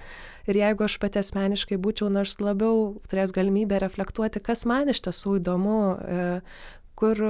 ir 0.49 0.59
jeigu 0.61 0.85
aš 0.87 0.97
pati 1.03 1.20
asmeniškai 1.20 1.79
būčiau 1.81 2.11
nors 2.12 2.37
labiau 2.42 2.94
turės 3.09 3.33
galimybę 3.37 3.79
reflektuoti, 3.83 4.42
kas 4.44 4.64
man 4.68 4.92
iš 4.92 5.03
tiesų 5.07 5.38
įdomu, 5.40 5.79
e, 5.94 6.27
kur 7.00 7.20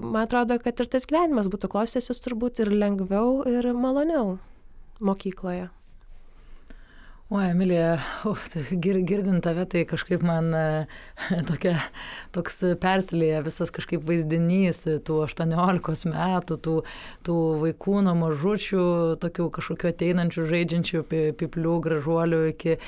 man 0.00 0.22
atrodo, 0.24 0.58
kad 0.64 0.80
ir 0.84 0.90
tas 0.94 1.06
gyvenimas 1.10 1.48
būtų 1.54 1.70
klostęsis 1.74 2.22
turbūt 2.26 2.62
ir 2.64 2.70
lengviau, 2.84 3.32
ir 3.56 3.70
maloniau 3.86 4.36
mokykloje. 5.10 5.68
O, 7.30 7.36
Emilija, 7.44 7.98
uf, 8.30 8.46
tai 8.48 8.62
gir, 8.80 8.96
girdint 9.04 9.42
tave, 9.44 9.66
tai 9.68 9.82
kažkaip 9.84 10.22
man 10.24 10.46
tokia, 11.50 11.74
toks 12.32 12.62
persilėja 12.80 13.42
visas 13.44 13.68
kažkaip 13.76 14.06
vaizdinys 14.08 14.80
tų 15.04 15.18
18 15.26 16.08
metų, 16.08 16.56
tų, 16.64 16.76
tų 17.28 17.36
vaikų 17.64 17.98
nuo 18.06 18.14
mažučių, 18.22 18.86
tokių 19.26 19.50
kažkokių 19.58 19.90
ateinančių, 19.90 20.46
žaidžiančių 20.54 21.04
piplių 21.42 21.74
gražuolių 21.88 22.40
iki, 22.54 22.78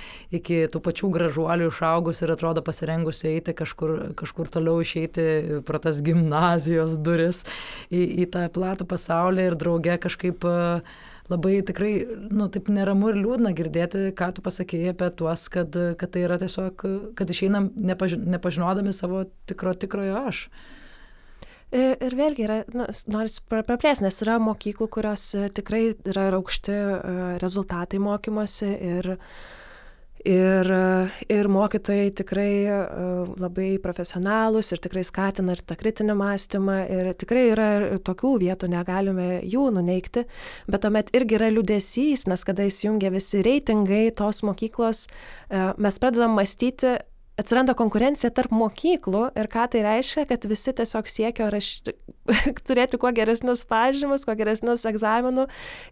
iki 0.41 0.63
tų 0.73 0.83
pačių 0.89 1.13
gražuolių 1.19 1.69
išaugus 1.69 2.25
ir 2.25 2.33
atrodo 2.39 2.65
pasirengusi 2.65 3.35
eiti 3.35 3.57
kažkur, 3.61 3.95
kažkur 4.23 4.49
toliau 4.57 4.81
išeiti 4.81 5.61
pro 5.69 5.85
tas 5.85 6.01
gimnazijos 6.09 6.97
duris 6.97 7.45
į, 7.93 8.07
į 8.25 8.31
tą 8.33 8.49
platų 8.57 8.89
pasaulį 8.97 9.51
ir 9.51 9.61
drauge 9.67 10.01
kažkaip 10.09 10.49
uh, 10.49 10.97
labai 11.31 11.61
tikrai, 11.67 11.93
nu, 12.31 12.49
taip 12.53 12.69
neramu 12.73 13.13
ir 13.13 13.21
liūdna 13.21 13.53
girdėti, 13.59 14.09
ką 14.19 14.31
tu 14.37 14.45
pasakėjai 14.47 14.95
apie 14.95 15.09
tuos, 15.21 15.47
kad, 15.55 15.79
kad 16.01 16.13
tai 16.15 16.25
yra 16.27 16.41
tiesiog, 16.43 16.85
kad 17.19 17.33
išeinam 17.35 17.71
nepaži 17.91 18.19
nepažinodami 18.37 18.95
savo 18.97 19.25
tikro 19.51 19.75
tikrojo 19.85 20.25
aš. 20.31 20.45
Ir 21.71 22.17
vėlgi 22.19 22.43
yra, 22.49 22.59
nu, 22.75 22.89
nors 23.15 23.39
praplės, 23.47 24.03
nes 24.03 24.17
yra 24.25 24.41
mokyklų, 24.43 24.89
kurios 24.91 25.29
tikrai 25.55 25.85
yra 26.11 26.27
aukšti 26.35 26.75
rezultatai 27.45 28.01
mokymosi 28.03 28.73
ir 28.91 29.13
uh, 29.15 29.29
Ir, 30.29 30.69
ir 31.33 31.49
mokytojai 31.49 32.11
tikrai 32.13 32.51
e, 32.69 32.75
labai 33.41 33.69
profesionalūs 33.81 34.69
ir 34.75 34.83
tikrai 34.85 35.05
skatina 35.09 35.55
ir 35.57 35.63
tą 35.65 35.79
kritinį 35.81 36.17
mąstymą. 36.21 36.75
Ir 36.93 37.09
tikrai 37.23 37.45
yra 37.55 37.69
tokių 38.05 38.35
vietų, 38.43 38.69
negalime 38.75 39.29
jų 39.49 39.71
nuneikti. 39.79 40.27
Bet 40.69 40.85
tuomet 40.85 41.15
irgi 41.17 41.39
yra 41.39 41.49
liūdėsys, 41.55 42.27
nes 42.29 42.45
kada 42.45 42.69
įsijungia 42.69 43.15
visi 43.17 43.41
reitingai 43.47 44.11
tos 44.21 44.43
mokyklos, 44.45 45.07
e, 45.07 45.65
mes 45.81 46.01
pradedam 46.05 46.37
mąstyti 46.37 46.99
atsiranda 47.41 47.75
konkurencija 47.79 48.31
tarp 48.37 48.53
mokyklų 48.55 49.23
ir 49.41 49.49
ką 49.53 49.67
tai 49.73 49.83
reiškia, 49.87 50.27
kad 50.31 50.47
visi 50.51 50.75
tiesiog 50.77 51.09
siekia 51.11 51.49
rašti, 51.53 51.95
turėti 52.69 53.01
kuo 53.01 53.13
geresnius 53.17 53.65
pažymus, 53.71 54.27
kuo 54.29 54.37
geresnius 54.39 54.87
egzaminų 54.91 55.47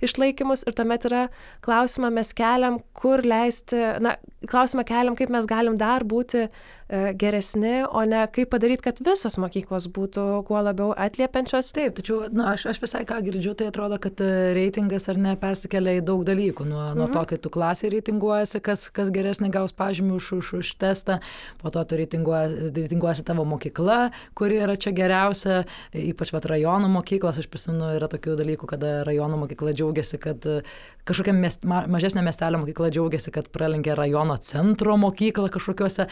išlaikymus 0.05 0.67
ir 0.69 0.77
tuomet 0.79 1.09
yra 1.09 1.23
klausimą 1.67 2.13
mes 2.15 2.35
keliam, 2.39 2.81
kur 2.97 3.25
leisti, 3.25 3.79
na, 4.05 4.17
klausimą 4.51 4.85
keliam, 4.89 5.17
kaip 5.19 5.33
mes 5.35 5.49
galim 5.51 5.79
dar 5.81 6.07
būti 6.09 6.49
geresni, 6.89 7.85
o 7.85 8.05
ne 8.05 8.23
kaip 8.33 8.49
padaryti, 8.55 8.83
kad 8.87 9.01
visos 9.05 9.37
mokyklos 9.41 9.89
būtų 9.93 10.23
kuo 10.49 10.61
labiau 10.65 10.95
atliepiančios. 10.97 11.69
Taip, 11.77 11.99
tačiau 11.99 12.31
na, 12.33 12.55
aš, 12.55 12.65
aš 12.73 12.81
visai 12.81 13.03
ką 13.09 13.19
girdžiu, 13.27 13.53
tai 13.59 13.69
atrodo, 13.69 13.99
kad 14.01 14.21
e, 14.25 14.55
reitingas 14.57 15.09
ar 15.13 15.21
ne 15.21 15.35
persikelia 15.41 15.99
į 15.99 16.05
daug 16.09 16.25
dalykų. 16.29 16.65
Nuo, 16.69 16.81
mhm. 16.87 17.01
nuo 17.03 17.09
to, 17.13 17.25
kai 17.29 17.39
tu 17.45 17.53
klasė 17.53 17.93
reitinguojasi, 17.93 18.63
kas, 18.65 18.87
kas 18.95 19.13
geresnį 19.13 19.53
gaus 19.53 19.77
pažymį 19.77 20.17
už, 20.17 20.31
už, 20.39 20.53
už 20.63 20.73
testą, 20.81 21.19
po 21.61 21.73
to 21.75 21.85
tu 21.85 21.99
reitinguojasi, 22.01 22.71
reitinguojasi 22.79 23.27
tavo 23.29 23.45
mokykla, 23.49 23.99
kuri 24.39 24.63
yra 24.65 24.79
čia 24.81 24.95
geriausia, 24.97 25.61
ypač 25.93 26.33
vat, 26.33 26.49
rajono 26.49 26.89
mokyklos, 26.97 27.43
aš 27.43 27.51
prisimenu, 27.53 27.93
yra 27.99 28.09
tokių 28.09 28.39
dalykų, 28.41 28.71
kada 28.73 28.95
rajono 29.09 29.43
mokykla 29.45 29.77
džiaugiasi, 29.77 30.23
kad 30.25 30.49
e, 30.49 30.63
kažkokia 31.09 31.37
miest, 31.37 31.69
ma, 31.69 31.83
mažesnė 31.91 32.25
miestelio 32.25 32.63
mokykla 32.65 32.89
džiaugiasi, 32.97 33.33
kad 33.35 33.53
pralenkė 33.53 33.93
rajono 33.99 34.41
centro 34.41 34.97
mokyklą 35.01 35.53
kažkokiuose 35.53 36.09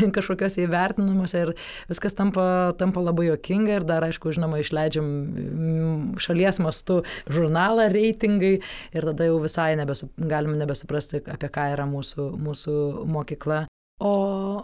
kažkokiuose 0.16 0.64
įvertinimuose 0.66 1.44
ir 1.44 1.52
viskas 1.90 2.16
tampa, 2.18 2.44
tampa 2.80 3.02
labai 3.04 3.28
jokinga 3.30 3.80
ir 3.80 3.88
dar, 3.88 4.06
aišku, 4.06 4.34
žinoma, 4.36 4.60
išleidžiam 4.62 5.08
mm, 5.08 6.20
šalies 6.22 6.60
mastu 6.64 7.00
žurnalą 7.30 7.90
reitingai 7.92 8.54
ir 8.60 9.10
tada 9.12 9.28
jau 9.30 9.40
visai 9.42 9.72
nebesu, 9.80 10.10
galim 10.30 10.56
nebesuprasti, 10.60 11.22
apie 11.30 11.50
ką 11.52 11.70
yra 11.74 11.88
mūsų, 11.90 12.30
mūsų 12.46 12.76
mokykla. 13.10 13.64
O, 14.00 14.14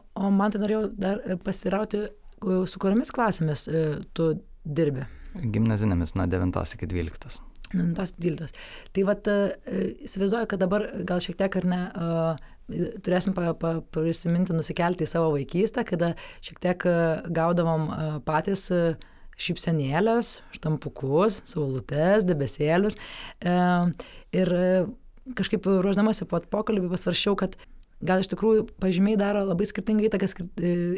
o 0.01 0.31
man 0.33 0.55
tai 0.55 0.63
norėjau 0.63 0.87
dar 0.97 1.21
pasirauti, 1.45 2.07
su 2.41 2.81
kuriomis 2.81 3.13
klasėmis 3.13 3.67
e, 3.69 3.85
tu 4.17 4.33
dirbi? 4.65 5.05
Gimnazinėmis 5.37 6.15
nuo 6.17 6.25
9 6.33 6.77
iki 6.79 6.89
12. 6.89 7.43
Tas 7.97 8.13
dildas. 8.23 8.53
Tai 8.95 9.07
vat, 9.09 9.27
e, 9.27 9.81
įsivaizduoju, 10.07 10.51
kad 10.53 10.63
dabar 10.63 10.87
gal 11.09 11.23
šiek 11.25 11.39
tiek 11.41 11.59
ar 11.61 11.67
ne 11.73 11.81
turėsim 13.07 13.35
pa, 13.35 13.53
pa, 13.55 13.77
prisiminti, 13.95 14.55
nusikelti 14.57 15.07
į 15.07 15.11
savo 15.11 15.31
vaikystę, 15.37 15.85
kada 15.87 16.15
šiek 16.43 16.59
tiek 16.65 16.87
gaudavom 17.35 17.87
patys 18.27 18.67
šypsenėlės, 19.37 20.41
štampukus, 20.57 21.43
saulutes, 21.47 22.27
debesėlius. 22.27 22.97
Ir 23.47 24.53
kažkaip 25.39 25.67
ruoždamasi 25.67 26.27
po 26.31 26.41
pokalbį 26.51 26.91
pasvaršiau, 26.91 27.37
kad 27.39 27.57
gal 28.07 28.23
iš 28.23 28.31
tikrųjų 28.33 28.67
pažymiai 28.83 29.19
daro 29.21 29.45
labai 29.47 29.69
skirtingą 29.69 30.09
įtaką 30.09 30.29
skir, 30.31 30.49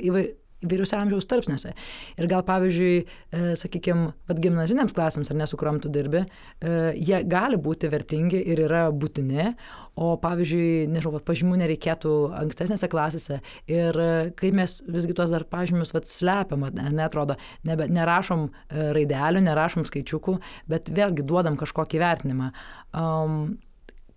įvai, 0.08 0.24
įvairiuose 0.64 0.96
amžiaus 0.98 1.28
tarpsniuose. 1.30 1.72
Ir 2.18 2.28
gal, 2.30 2.42
pavyzdžiui, 2.46 2.94
e, 3.04 3.42
sakykime, 3.60 4.08
vad 4.30 4.40
gimnazinėms 4.42 4.94
klasėms, 4.96 5.30
ar 5.30 5.38
ne, 5.38 5.46
su 5.46 5.58
kuriuom 5.60 5.78
tu 5.84 5.92
dirbi, 5.94 6.24
e, 6.24 6.72
jie 6.98 7.20
gali 7.30 7.58
būti 7.62 7.90
vertingi 7.92 8.40
ir 8.52 8.64
yra 8.66 8.88
būtini, 8.90 9.52
o, 9.94 10.10
pavyzdžiui, 10.22 10.88
nežinau, 10.90 11.14
vat, 11.14 11.26
pažymų 11.28 11.60
nereikėtų 11.62 12.14
ankstesnėse 12.40 12.90
klasėse. 12.90 13.40
Ir 13.70 14.00
e, 14.02 14.10
kai 14.38 14.50
mes 14.54 14.78
visgi 14.88 15.14
tuos 15.18 15.34
dar 15.34 15.46
pažymius 15.46 15.94
vat, 15.94 16.10
slepiam, 16.10 16.66
netrodo, 16.74 17.38
nebe, 17.68 17.86
nerašom 17.94 18.48
e, 18.48 18.90
raidelių, 18.98 19.44
nerašom 19.46 19.86
skaičiukų, 19.86 20.38
bet 20.74 20.90
vėlgi 20.94 21.26
duodam 21.26 21.58
kažkokį 21.60 22.02
vertinimą. 22.02 22.52
Um, 22.98 23.58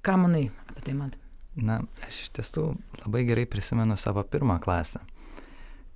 ką 0.01 0.17
manai 0.25 0.47
apie 0.71 0.89
tai, 0.89 0.97
man? 0.97 1.13
Na, 1.61 1.81
aš 2.07 2.25
iš 2.25 2.35
tiesų 2.39 2.69
labai 3.03 3.25
gerai 3.27 3.43
prisimenu 3.49 3.97
savo 3.99 4.23
pirmą 4.23 4.55
klasę 4.63 5.03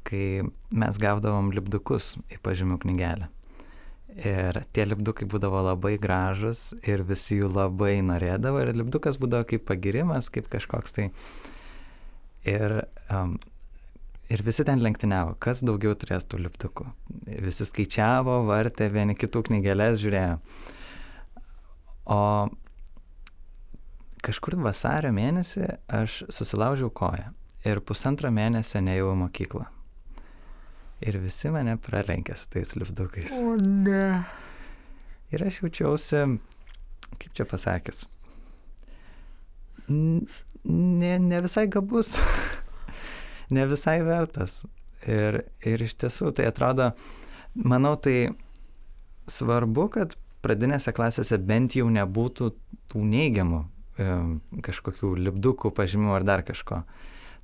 kai 0.06 0.44
mes 0.84 0.98
gaudavom 1.02 1.50
lipdukus 1.56 2.12
į 2.32 2.38
pažymių 2.46 2.78
knygelę. 2.84 3.28
Ir 4.15 4.62
tie 4.76 4.86
lipdukai 4.88 5.26
būdavo 5.32 5.60
labai 5.65 5.96
gražus 6.00 6.70
ir 6.88 7.02
visi 7.10 7.39
jų 7.41 7.50
labai 7.52 7.98
norėdavo 8.10 8.62
ir 8.63 8.72
lipdukas 8.80 9.18
būdavo 9.20 9.48
kaip 9.50 9.65
pagirimas, 9.68 10.30
kaip 10.32 10.48
kažkoks 10.54 10.96
tai. 10.96 11.10
Ir, 12.48 12.78
um, 13.12 13.34
ir 14.32 14.44
visi 14.46 14.63
ten 14.70 14.80
lenktyniavo, 14.86 15.36
kas 15.44 15.65
daugiau 15.68 15.98
turės 16.00 16.24
tų 16.32 16.39
lipdukų. 16.46 16.88
Visi 17.50 17.68
skaičiavo, 17.68 18.38
vartė, 18.48 18.88
vieni 18.94 19.18
kitų 19.20 19.41
knygelės 19.50 20.00
žiūrėjo. 20.06 20.38
O 22.15 22.22
kažkur 24.26 24.56
vasario 24.63 25.12
mėnesį 25.18 25.68
aš 26.00 26.22
susilaužiau 26.34 26.94
koją 27.02 27.34
ir 27.68 27.82
pusantrą 27.89 28.32
mėnesio 28.34 28.80
nejau 28.86 29.12
į 29.12 29.24
mokyklą 29.26 29.65
ir 31.06 31.20
visi 31.22 31.52
mane 31.54 31.78
pralenkė 31.82 32.36
su 32.39 32.50
tais 32.56 32.74
lipdukais. 32.78 33.32
O 33.38 33.56
ne. 33.62 34.24
Ir 35.34 35.44
aš 35.46 35.62
jaučiausi, 35.63 36.22
kaip 37.22 37.32
čia 37.38 37.46
pasakius, 37.50 38.06
ne, 39.89 41.20
ne 41.20 41.41
visai 41.46 41.68
gabus, 41.68 42.15
ne 43.56 43.65
visai 43.70 44.00
vertas. 44.06 44.63
Ir, 45.06 45.44
ir 45.62 45.84
iš 45.86 45.98
tiesų 46.02 46.32
tai 46.38 46.48
atrodo, 46.50 46.89
manau, 47.54 47.94
tai 48.02 48.32
svarbu, 49.30 49.89
kad 49.94 50.15
pradinėse 50.46 50.94
klasėse 50.96 51.38
bent 51.41 51.76
jau 51.78 51.86
nebūtų 51.94 52.50
tų 52.89 53.04
neigiamų 53.12 53.60
e, 53.62 54.08
kažkokių 54.65 55.12
lipdukų, 55.28 55.72
pažymių 55.78 56.15
ar 56.18 56.26
dar 56.26 56.46
kažko. 56.48 56.82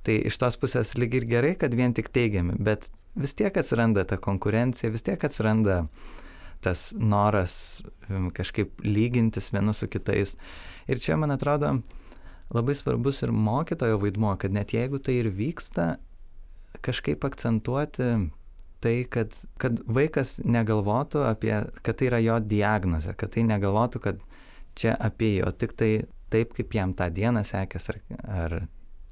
Tai 0.02 0.16
iš 0.30 0.38
tos 0.42 0.58
pusės 0.58 0.96
lyg 0.98 1.14
ir 1.14 1.28
gerai, 1.30 1.52
kad 1.58 1.74
vien 1.78 1.94
tik 1.94 2.10
teigiami, 2.14 2.56
bet 2.58 2.90
vis 3.14 3.34
tiek 3.38 3.56
atsiranda 3.60 4.04
ta 4.08 4.16
konkurencija, 4.16 4.90
vis 4.94 5.02
tiek 5.06 5.24
atsiranda 5.24 5.82
tas 6.62 6.92
noras 6.94 7.54
kažkaip 8.38 8.84
lygintis 8.86 9.50
vienus 9.52 9.82
su 9.82 9.88
kitais. 9.90 10.36
Ir 10.86 11.00
čia, 11.02 11.16
man 11.18 11.34
atrodo, 11.34 11.72
labai 12.54 12.74
svarbus 12.78 13.22
ir 13.26 13.32
mokytojo 13.32 13.98
vaidmuo, 14.02 14.36
kad 14.38 14.52
net 14.54 14.72
jeigu 14.76 14.98
tai 15.02 15.18
ir 15.22 15.30
vyksta, 15.34 15.88
kažkaip 16.80 17.24
akcentuoti 17.24 18.08
tai, 18.82 18.94
kad, 19.14 19.34
kad 19.62 19.78
vaikas 19.86 20.36
negalvotų 20.44 21.22
apie, 21.28 21.54
kad 21.86 21.98
tai 22.00 22.08
yra 22.10 22.18
jo 22.22 22.38
diagnozė, 22.54 23.14
kad 23.18 23.30
tai 23.34 23.44
negalvotų, 23.46 24.00
kad 24.08 24.22
čia 24.78 24.94
apie 25.08 25.36
jo, 25.36 25.50
tik 25.54 25.74
tai 25.78 25.90
taip, 26.32 26.54
kaip 26.56 26.74
jam 26.74 26.94
tą 26.98 27.06
dieną 27.14 27.44
sekėsi 27.46 27.92
ar, 27.94 28.00
ar 28.42 28.56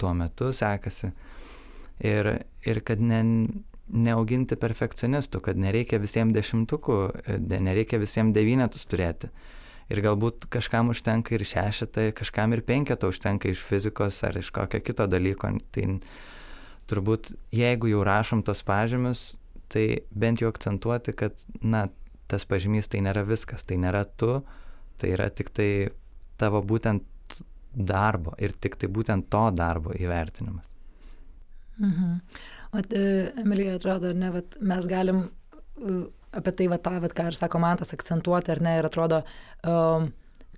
tuo 0.01 0.15
metu 0.17 0.51
sekasi. 0.57 1.13
Ir, 2.11 2.31
ir 2.65 2.81
kad 2.89 3.03
ne, 3.05 3.21
neauginti 3.91 4.57
perfekcionistų, 4.61 5.41
kad 5.45 5.61
nereikia 5.61 6.01
visiems 6.03 6.35
dešimtukų, 6.37 6.99
nereikia 7.51 8.01
visiems 8.03 8.35
devynetus 8.37 8.87
turėti. 8.91 9.31
Ir 9.91 10.03
galbūt 10.05 10.47
kažkam 10.55 10.93
užtenka 10.93 11.35
ir 11.35 11.43
šešetą, 11.47 12.11
kažkam 12.15 12.55
ir 12.55 12.63
penketą 12.63 13.11
užtenka 13.11 13.51
iš 13.51 13.63
fizikos 13.67 14.21
ar 14.27 14.39
iš 14.39 14.53
kokio 14.55 14.79
kito 14.87 15.07
dalyko. 15.11 15.51
Tai 15.75 15.87
turbūt 16.91 17.33
jeigu 17.55 17.91
jau 17.91 18.05
rašom 18.07 18.45
tos 18.47 18.63
pažymius, 18.67 19.35
tai 19.71 20.03
bent 20.11 20.43
jau 20.43 20.51
akcentuoti, 20.51 21.15
kad, 21.19 21.43
na, 21.63 21.89
tas 22.31 22.47
pažymys 22.47 22.91
tai 22.91 23.03
nėra 23.07 23.25
viskas, 23.27 23.67
tai 23.67 23.81
nėra 23.83 24.05
tu, 24.19 24.39
tai 25.03 25.15
yra 25.17 25.27
tik 25.35 25.51
tai 25.55 25.71
tavo 26.39 26.63
būtent 26.63 27.07
darbo 27.75 28.35
ir 28.39 28.55
tik 28.55 28.79
tai 28.79 28.91
būtent 28.91 29.29
to 29.31 29.43
darbo 29.55 29.95
įvertinimas. 29.95 30.67
Mhm. 31.81 32.17
O 32.71 32.79
e, 32.81 33.03
Emilija, 33.43 33.75
atrodo, 33.79 34.13
ar 34.13 34.19
ne, 34.19 34.31
vat, 34.37 34.57
mes 34.63 34.87
galim 34.91 35.25
uh, 35.27 36.05
apie 36.39 36.55
tai, 36.55 36.71
vat, 36.71 36.85
tą, 36.87 36.97
vat, 37.03 37.15
ką 37.17 37.31
ir 37.31 37.37
sako 37.39 37.61
Mantas, 37.63 37.95
akcentuoti, 37.97 38.53
ar 38.55 38.63
ne, 38.63 38.77
ir 38.79 38.87
atrodo, 38.87 39.25
um, 39.67 40.11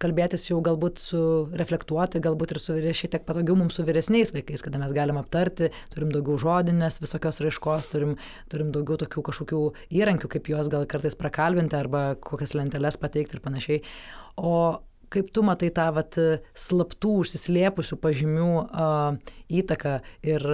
kalbėtis 0.03 0.45
jau 0.49 0.59
galbūt 0.65 1.01
su 1.01 1.23
reflektuoti, 1.59 2.21
galbūt 2.25 2.55
ir 2.55 2.61
su 2.63 2.77
šiek 2.83 3.13
tiek 3.15 3.25
patogiau 3.29 3.57
mums 3.59 3.79
su 3.79 3.85
vyresniais 3.87 4.33
vaikais, 4.35 4.65
kada 4.67 4.81
mes 4.83 4.95
galim 4.97 5.21
aptarti, 5.21 5.71
turim 5.95 6.13
daugiau 6.15 6.39
žodinės 6.43 7.01
visokios 7.03 7.41
raiškos, 7.45 7.91
turim, 7.93 8.17
turim 8.53 8.73
daugiau 8.75 8.99
tokių 9.05 9.25
kažkokių 9.31 9.63
įrankių, 10.01 10.33
kaip 10.35 10.51
juos 10.53 10.73
gal 10.73 10.89
kartais 10.91 11.17
prakalbinti 11.19 11.79
arba 11.79 12.05
kokias 12.21 12.57
lenteles 12.59 12.99
pateikti 13.01 13.39
ir 13.39 13.45
panašiai. 13.47 13.85
O 14.37 14.55
kaip 15.13 15.31
tu 15.35 15.45
matai 15.47 15.71
tą 15.75 15.89
vat, 15.97 16.19
slaptų, 16.59 17.15
užsislėpusių 17.23 17.99
pažymių 18.03 18.51
a, 18.63 18.87
įtaką 19.63 19.95
ir, 20.33 20.47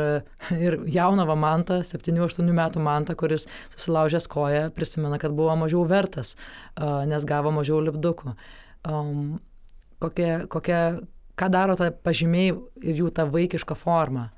ir 0.59 0.79
jauną 0.95 1.27
mantą, 1.39 1.81
7-8 1.87 2.53
metų 2.61 2.83
mantą, 2.85 3.17
kuris 3.19 3.47
susilaužęs 3.77 4.29
koją, 4.31 4.65
prisimena, 4.75 5.21
kad 5.23 5.37
buvo 5.39 5.55
mažiau 5.61 5.85
vertas, 5.89 6.35
a, 6.75 7.05
nes 7.11 7.29
gavo 7.29 7.55
mažiau 7.55 7.81
lipdukų. 7.89 8.35
A, 8.35 9.05
kokia, 10.03 10.33
kokia, 10.51 10.83
ką 11.39 11.51
daro 11.55 11.79
ta 11.79 11.91
pažymiai 11.93 12.53
ir 12.83 13.05
jų 13.05 13.13
ta 13.15 13.29
vaikiška 13.31 13.79
forma? 13.79 14.29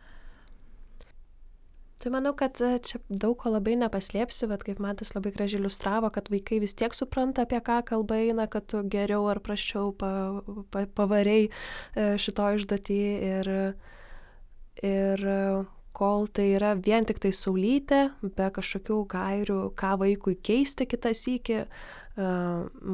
Tai 2.01 2.11
manau, 2.15 2.33
kad 2.33 2.57
e, 2.65 2.69
čia 2.89 2.99
daug 3.23 3.35
ko 3.43 3.51
labai 3.53 3.75
nepaslėpsi, 3.77 4.47
bet 4.49 4.63
kaip 4.65 4.79
man 4.81 4.97
tas 4.97 5.11
labai 5.13 5.35
gražiai 5.35 5.61
iliustravo, 5.61 6.09
kad 6.15 6.31
vaikai 6.33 6.61
vis 6.63 6.73
tiek 6.81 6.95
supranta, 6.97 7.45
apie 7.45 7.61
ką 7.67 7.77
kalba 7.91 8.17
eina, 8.25 8.47
kad 8.55 8.65
tu 8.73 8.81
geriau 8.95 9.27
ar 9.29 9.41
prašiau 9.45 9.91
pa, 10.01 10.13
pa, 10.73 10.87
pavariai 11.01 11.51
e, 11.51 12.07
šito 12.25 12.47
išduotį 12.57 12.99
ir, 13.35 13.53
ir 14.93 15.27
kol 16.01 16.25
tai 16.39 16.47
yra 16.57 16.73
vien 16.89 17.05
tik 17.05 17.21
tai 17.21 17.35
saulytė, 17.37 18.01
be 18.39 18.49
kažkokių 18.59 19.01
gairių, 19.17 19.59
ką 19.83 19.91
vaikui 20.01 20.39
keisti 20.49 20.89
kitą 20.95 21.13
sykį, 21.21 21.59
e, 21.67 22.31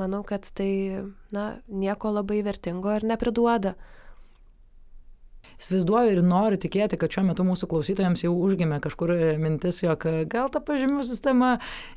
manau, 0.03 0.25
kad 0.33 0.51
tai 0.59 0.73
na, 1.39 1.47
nieko 1.85 2.11
labai 2.19 2.43
vertingo 2.51 2.99
ir 2.99 3.07
nepriduoda 3.15 3.77
įsivaizduoju 5.61 6.13
ir 6.15 6.21
noriu 6.27 6.59
tikėti, 6.61 6.99
kad 7.01 7.13
šiuo 7.13 7.25
metu 7.31 7.45
mūsų 7.47 7.69
klausytojams 7.71 8.25
jau 8.25 8.33
užgimė 8.47 8.79
kažkur 8.85 9.13
mintis, 9.41 9.81
jog 9.85 10.05
gal 10.33 10.51
ta 10.53 10.61
pažymių 10.65 11.05
sistema 11.09 11.57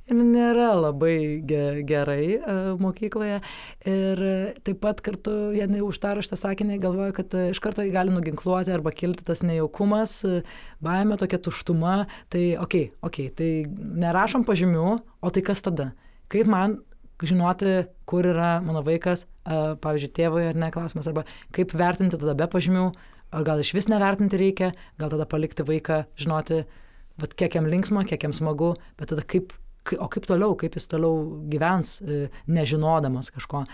nėra 0.10 0.72
labai 0.80 1.42
gerai 1.46 2.24
e, 2.38 2.58
mokykloje. 2.80 3.40
Ir 3.90 4.24
taip 4.68 4.82
pat 4.84 5.04
kartu, 5.06 5.36
jie 5.58 5.68
užtaro 5.86 6.24
šitą 6.26 6.40
sakinį, 6.40 6.80
galvoju, 6.84 7.16
kad 7.20 7.38
iš 7.50 7.62
karto 7.64 7.86
jį 7.86 7.94
gali 7.96 8.16
nuginkluoti 8.16 8.74
arba 8.76 8.94
kilti 8.96 9.28
tas 9.28 9.44
nejaukumas, 9.46 10.20
baime, 10.84 11.20
tokia 11.20 11.42
tuštuma. 11.50 12.04
Tai, 12.32 12.44
okei, 12.64 12.90
okay, 12.90 13.10
okei, 13.10 13.30
okay, 13.30 13.36
tai 13.36 14.04
nerašom 14.06 14.46
pažymių, 14.48 14.86
o 15.20 15.34
tai 15.34 15.44
kas 15.46 15.64
tada? 15.66 15.92
Kaip 16.30 16.50
man 16.50 16.80
žinoti, 17.26 17.84
kur 18.08 18.28
yra 18.30 18.60
mano 18.64 18.84
vaikas, 18.86 19.26
pavyzdžiui, 19.84 20.12
tėvui 20.16 20.46
ar 20.50 20.60
ne 20.60 20.70
klausimas, 20.74 21.10
arba 21.10 21.26
kaip 21.56 21.74
vertinti 21.78 22.20
tada 22.20 22.36
be 22.38 22.48
pažymių, 22.52 22.86
ar 23.36 23.46
gal 23.48 23.62
iš 23.62 23.74
vis 23.78 23.90
nevertinti 23.92 24.40
reikia, 24.40 24.74
gal 25.02 25.12
tada 25.14 25.28
palikti 25.30 25.66
vaiką, 25.68 26.04
žinoti, 26.20 26.64
vat, 27.22 27.34
kiek 27.40 27.58
jam 27.60 27.70
linksma, 27.70 28.06
kiek 28.10 28.26
jam 28.28 28.36
smagu, 28.36 28.74
bet 29.00 29.12
tada 29.14 29.26
kaip, 29.26 29.54
o 29.98 30.08
kaip 30.12 30.28
toliau, 30.30 30.56
kaip 30.60 30.78
jis 30.78 30.90
toliau 30.92 31.24
gyvens, 31.52 31.98
e, 32.02 32.22
nežinodamas 32.50 33.32
kažko. 33.36 33.66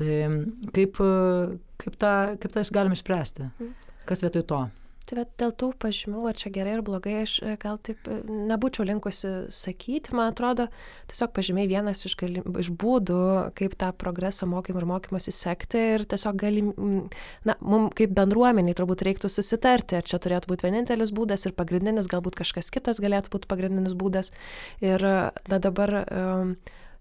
Tai 0.00 0.18
kaip, 0.76 1.00
kaip, 1.82 1.96
tą, 2.00 2.12
kaip 2.42 2.56
tą 2.56 2.66
galim 2.74 2.96
išspręsti? 2.96 3.50
Mm. 3.50 3.74
Kas 4.08 4.24
vietoj 4.24 4.46
to? 4.50 4.60
Tai 5.10 5.16
bet 5.18 5.30
dėl 5.42 5.50
tų 5.58 5.68
pažymių, 5.82 6.20
ar 6.30 6.36
čia 6.38 6.52
gerai 6.54 6.76
ar 6.76 6.80
blogai, 6.86 7.16
aš 7.24 7.32
e, 7.42 7.56
gal 7.58 7.80
taip 7.82 8.06
e, 8.06 8.20
nebūčiau 8.46 8.84
linkusi 8.86 9.30
sakyti. 9.50 10.12
Man 10.14 10.28
atrodo, 10.30 10.68
tiesiog 11.10 11.32
pažymiai 11.34 11.66
vienas 11.66 12.04
iš, 12.06 12.14
galim, 12.20 12.46
iš 12.62 12.68
būdų, 12.78 13.16
kaip 13.58 13.74
tą 13.80 13.88
progresą 14.04 14.46
mokymą 14.52 14.84
ir 14.84 14.86
mokymosi 14.92 15.34
sekti 15.34 15.82
ir 15.96 16.06
tiesiog 16.14 16.38
galim, 16.44 16.70
na, 17.42 17.58
mums 17.58 17.96
kaip 17.98 18.14
bendruomeniai 18.20 18.78
turbūt 18.78 19.02
reiktų 19.08 19.32
susitarti, 19.34 19.98
ar 19.98 20.06
čia 20.06 20.22
turėtų 20.22 20.52
būti 20.52 20.68
vienintelis 20.68 21.10
būdas 21.18 21.48
ir 21.50 21.58
pagrindinis, 21.58 22.12
galbūt 22.14 22.38
kažkas 22.44 22.70
kitas 22.70 23.02
galėtų 23.02 23.34
būti 23.34 23.50
pagrindinis 23.50 23.98
būdas. 23.98 24.30
Ir 24.78 25.02
na 25.02 25.62
dabar 25.66 25.96
um, 26.04 26.54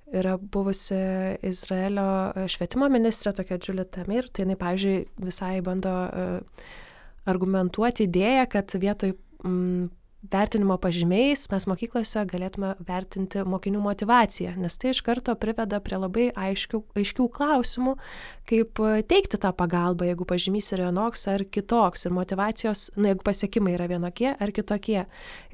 yra 0.09 0.39
buvusi 0.41 0.97
Izraelio 1.45 2.09
švietimo 2.49 2.89
ministrė, 2.89 3.37
tokia 3.37 3.61
Julia 3.61 3.85
Tamir, 3.85 4.33
tai 4.33 4.47
jinai, 4.47 4.57
pavyzdžiui, 4.65 5.01
visai 5.29 5.59
bando 5.61 5.97
uh, 6.09 6.85
argumentuoti 7.31 8.05
idėją, 8.09 8.45
kad 8.51 8.75
vietoj 8.81 9.15
mm, 9.43 9.87
vertinimo 10.27 10.75
pažymiais 10.83 11.45
mes 11.51 11.65
mokyklose 11.71 12.25
galėtume 12.27 12.73
vertinti 12.87 13.43
mokinių 13.47 13.79
motivaciją, 13.85 14.51
nes 14.59 14.75
tai 14.81 14.91
iš 14.91 14.99
karto 15.07 15.35
priveda 15.39 15.79
prie 15.85 15.99
labai 16.01 16.25
aiškių, 16.47 16.81
aiškių 16.99 17.27
klausimų, 17.37 17.93
kaip 18.51 18.81
teikti 19.13 19.39
tą 19.39 19.53
pagalbą, 19.61 20.09
jeigu 20.09 20.27
pažymys 20.27 20.73
yra 20.75 20.89
vienoks 20.89 21.23
ar 21.31 21.45
kitoks 21.57 22.05
ir 22.09 22.15
motivacijos, 22.17 22.89
nu, 22.97 23.07
jeigu 23.13 23.23
pasiekimai 23.29 23.77
yra 23.77 23.87
vienokie 23.91 24.33
ar 24.35 24.51
kitokie. 24.55 25.05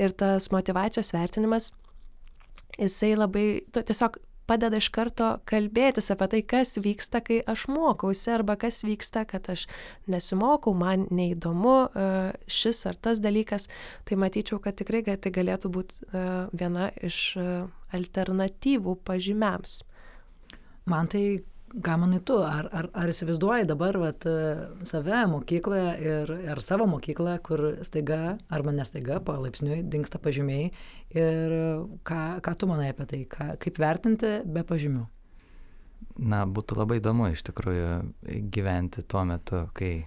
Ir 0.02 0.18
tas 0.24 0.50
motivacijos 0.56 1.14
vertinimas, 1.14 1.70
jisai 2.82 3.14
labai, 3.20 3.48
tu, 3.70 3.86
tiesiog 3.86 4.18
padeda 4.50 4.80
iš 4.82 4.90
karto 4.96 5.28
kalbėtis 5.52 6.12
apie 6.14 6.28
tai, 6.34 6.42
kas 6.54 6.76
vyksta, 6.86 7.22
kai 7.26 7.40
aš 7.54 7.66
mokausi, 7.72 8.30
arba 8.36 8.56
kas 8.62 8.82
vyksta, 8.88 9.24
kad 9.30 9.50
aš 9.54 9.66
nesimokau, 10.16 10.74
man 10.78 11.08
neįdomu 11.20 11.76
e, 11.86 12.06
šis 12.60 12.84
ar 12.92 13.00
tas 13.08 13.22
dalykas. 13.24 13.68
Tai 14.06 14.20
matyčiau, 14.26 14.62
kad 14.64 14.78
tikrai 14.82 15.04
tai 15.08 15.34
galėtų 15.40 15.74
būti 15.80 16.00
e, 16.06 16.24
viena 16.62 16.92
iš 17.10 17.20
e, 17.42 17.50
alternatyvų 18.00 18.98
pažymiams. 19.12 19.80
Man 20.92 21.10
tai 21.10 21.26
ką 21.84 21.96
manai 22.00 22.22
tu, 22.24 22.38
ar, 22.40 22.70
ar, 22.72 22.88
ar 22.96 23.12
įsivaizduoji 23.12 23.68
dabar 23.68 23.98
vat, 24.00 24.26
save 24.88 25.24
mokykloje 25.32 25.90
ir, 26.00 26.32
ir 26.48 26.62
savo 26.64 26.88
mokyklą, 26.88 27.36
kur 27.44 27.64
staiga, 27.88 28.38
arba 28.54 28.72
nestaiga, 28.76 29.20
palaipsniui 29.26 29.82
dinksta 29.92 30.22
pažymiai 30.24 30.70
ir 31.18 31.56
ką, 32.08 32.22
ką 32.46 32.56
tu 32.60 32.70
manai 32.72 32.92
apie 32.94 33.08
tai, 33.12 33.22
ką, 33.32 33.50
kaip 33.62 33.80
vertinti 33.82 34.38
be 34.46 34.64
pažymių? 34.68 35.04
Na, 36.32 36.46
būtų 36.48 36.78
labai 36.80 37.02
įdomu 37.02 37.28
iš 37.34 37.44
tikrųjų 37.50 37.90
gyventi 38.56 39.04
tuo 39.12 39.26
metu, 39.28 39.66
kai 39.76 40.06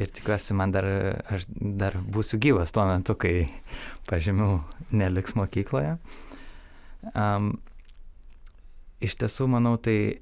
ir 0.00 0.12
tikiuosi, 0.12 0.56
man 0.58 0.74
dar, 0.74 0.88
aš 1.32 1.46
dar 1.56 1.96
būsiu 2.16 2.40
gyvas 2.42 2.74
tuo 2.74 2.84
metu, 2.88 3.16
kai 3.16 3.46
pažymių 4.10 4.50
neliks 4.92 5.36
mokykloje. 5.38 5.96
Um, 7.16 7.54
iš 9.02 9.16
tiesų, 9.20 9.48
manau, 9.56 9.78
tai 9.80 10.20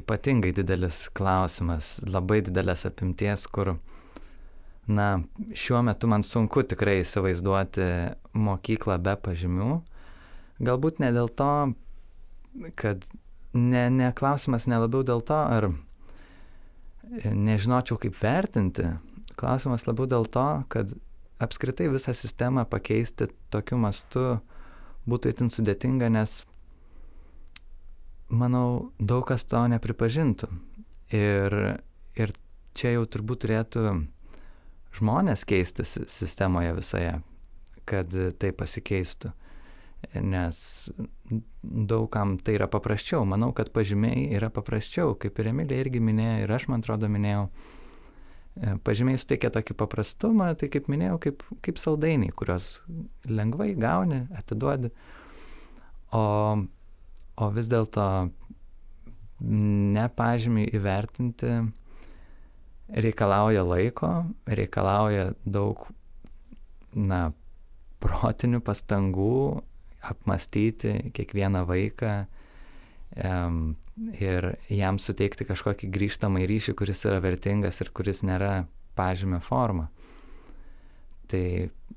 ypatingai 0.00 0.52
didelis 0.56 0.98
klausimas, 1.18 1.88
labai 2.16 2.38
didelės 2.48 2.84
apimties, 2.88 3.46
kur, 3.56 3.72
na, 4.98 5.06
šiuo 5.62 5.80
metu 5.88 6.10
man 6.12 6.24
sunku 6.26 6.64
tikrai 6.72 6.96
įsivaizduoti 7.02 7.88
mokyklą 8.48 8.96
be 9.08 9.14
pažymių. 9.28 9.70
Galbūt 10.68 11.02
ne 11.04 11.10
dėl 11.16 11.28
to, 11.40 11.50
kad 12.82 13.04
ne, 13.54 13.84
ne 14.00 14.12
klausimas 14.20 14.66
nelabiau 14.70 15.04
dėl 15.12 15.22
to, 15.32 15.38
ar 15.58 15.68
nežinočiau 17.48 17.98
kaip 18.02 18.16
vertinti. 18.22 18.88
Klausimas 19.38 19.86
labiau 19.88 20.08
dėl 20.10 20.26
to, 20.34 20.46
kad 20.72 20.90
apskritai 21.46 21.86
visą 21.92 22.14
sistemą 22.18 22.64
pakeisti 22.68 23.28
tokiu 23.54 23.78
mastu 23.80 24.24
būtų 25.08 25.30
itin 25.32 25.50
sudėtinga, 25.54 26.08
nes 26.12 26.40
manau, 28.28 28.92
daug 28.98 29.24
kas 29.28 29.44
to 29.48 29.60
nepripažintų. 29.72 30.48
Ir, 31.16 31.54
ir 32.20 32.32
čia 32.76 32.94
jau 32.96 33.06
turbūt 33.08 33.44
turėtų 33.46 33.84
žmonės 34.98 35.44
keistis 35.48 35.96
sistemoje 36.10 36.74
visoje, 36.76 37.14
kad 37.88 38.12
tai 38.40 38.52
pasikeistų. 38.52 39.32
Nes 40.22 40.58
daugam 41.62 42.36
tai 42.38 42.54
yra 42.54 42.68
paprasčiau. 42.70 43.24
Manau, 43.26 43.50
kad 43.56 43.72
pažymiai 43.74 44.28
yra 44.36 44.50
paprasčiau, 44.54 45.16
kaip 45.18 45.40
ir 45.42 45.50
Emilija 45.50 45.82
irgi 45.82 46.02
minėjo, 46.04 46.44
ir 46.44 46.54
aš, 46.54 46.68
man 46.70 46.84
atrodo, 46.84 47.10
minėjau. 47.10 47.48
E, 47.48 48.76
pažymiai 48.86 49.18
suteikia 49.18 49.50
tokį 49.56 49.74
paprastumą, 49.80 50.52
tai 50.60 50.70
kaip 50.70 50.86
minėjau, 50.92 51.18
kaip, 51.26 51.42
kaip 51.66 51.80
saldainiai, 51.82 52.30
kuriuos 52.38 52.68
lengvai 53.26 53.72
gauni, 53.80 54.22
atiduodi. 54.38 54.92
O 56.14 56.22
o 57.38 57.48
vis 57.54 57.68
dėlto 57.70 58.04
nepažymį 59.98 60.64
įvertinti 60.78 61.52
reikalauja 63.04 63.62
laiko, 63.68 64.10
reikalauja 64.60 65.28
daug, 65.44 65.84
na, 66.94 67.20
protinių 68.02 68.60
pastangų 68.66 69.28
apmastyti 70.12 70.92
kiekvieną 71.14 71.64
vaiką 71.68 72.12
um, 73.28 73.60
ir 74.14 74.46
jam 74.70 74.98
suteikti 75.02 75.46
kažkokį 75.48 75.90
grįžtamą 75.96 76.44
ryšį, 76.48 76.74
kuris 76.78 77.02
yra 77.08 77.18
vertingas 77.24 77.82
ir 77.82 77.90
kuris 77.98 78.22
nėra 78.26 78.52
pažymio 78.98 79.40
forma. 79.42 79.88
Tai 81.28 81.44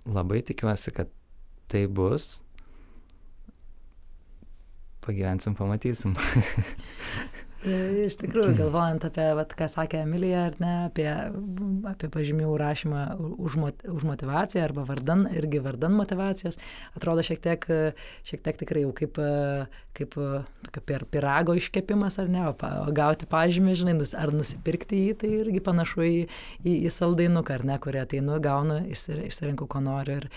labai 0.10 0.42
tikiuosi, 0.50 0.94
kad 0.98 1.12
tai 1.72 1.86
bus 1.88 2.42
pagyvensim, 5.06 5.56
pamatysim. 5.60 6.18
Iš 7.62 8.16
tikrųjų, 8.18 8.56
galvojant 8.58 9.04
apie, 9.06 9.26
vat, 9.38 9.52
ką 9.54 9.68
sakė 9.70 10.00
Emilija, 10.02 10.48
ar 10.50 10.56
ne, 10.58 10.72
apie, 10.88 11.06
apie 11.92 12.08
pažymių 12.10 12.56
rašymą 12.58 13.02
už, 13.38 13.58
už 13.86 14.06
motivaciją 14.10 14.64
arba 14.66 14.86
vardan, 14.88 15.28
irgi 15.38 15.62
vardan 15.62 15.94
motivacijos, 15.94 16.58
atrodo 16.98 17.22
šiek 17.22 17.44
tiek, 17.44 17.68
šiek 18.26 18.42
tiek 18.48 18.58
tikrai 18.64 18.82
jau 18.82 18.96
kaip, 18.98 19.20
kaip 19.94 20.18
per 20.90 21.06
pirago 21.14 21.54
iškepimas, 21.60 22.18
ar 22.24 22.34
ne, 22.34 22.48
o, 22.50 22.56
o 22.58 22.96
gauti 22.98 23.30
pažymį, 23.30 23.78
žinai, 23.84 23.96
ar 24.18 24.34
nusipirkti 24.34 25.04
jį, 25.04 25.14
tai 25.22 25.32
irgi 25.44 25.62
panašu 25.62 26.08
į, 26.08 26.18
į, 26.66 26.80
į 26.80 26.96
saldainuką, 26.98 27.62
ar 27.62 27.68
ne, 27.70 27.78
kurį 27.86 28.02
ateinu, 28.08 28.42
gaunu, 28.42 28.82
išsirinku, 28.90 29.70
ko 29.70 29.86
noriu 29.86 30.18
ir 30.24 30.32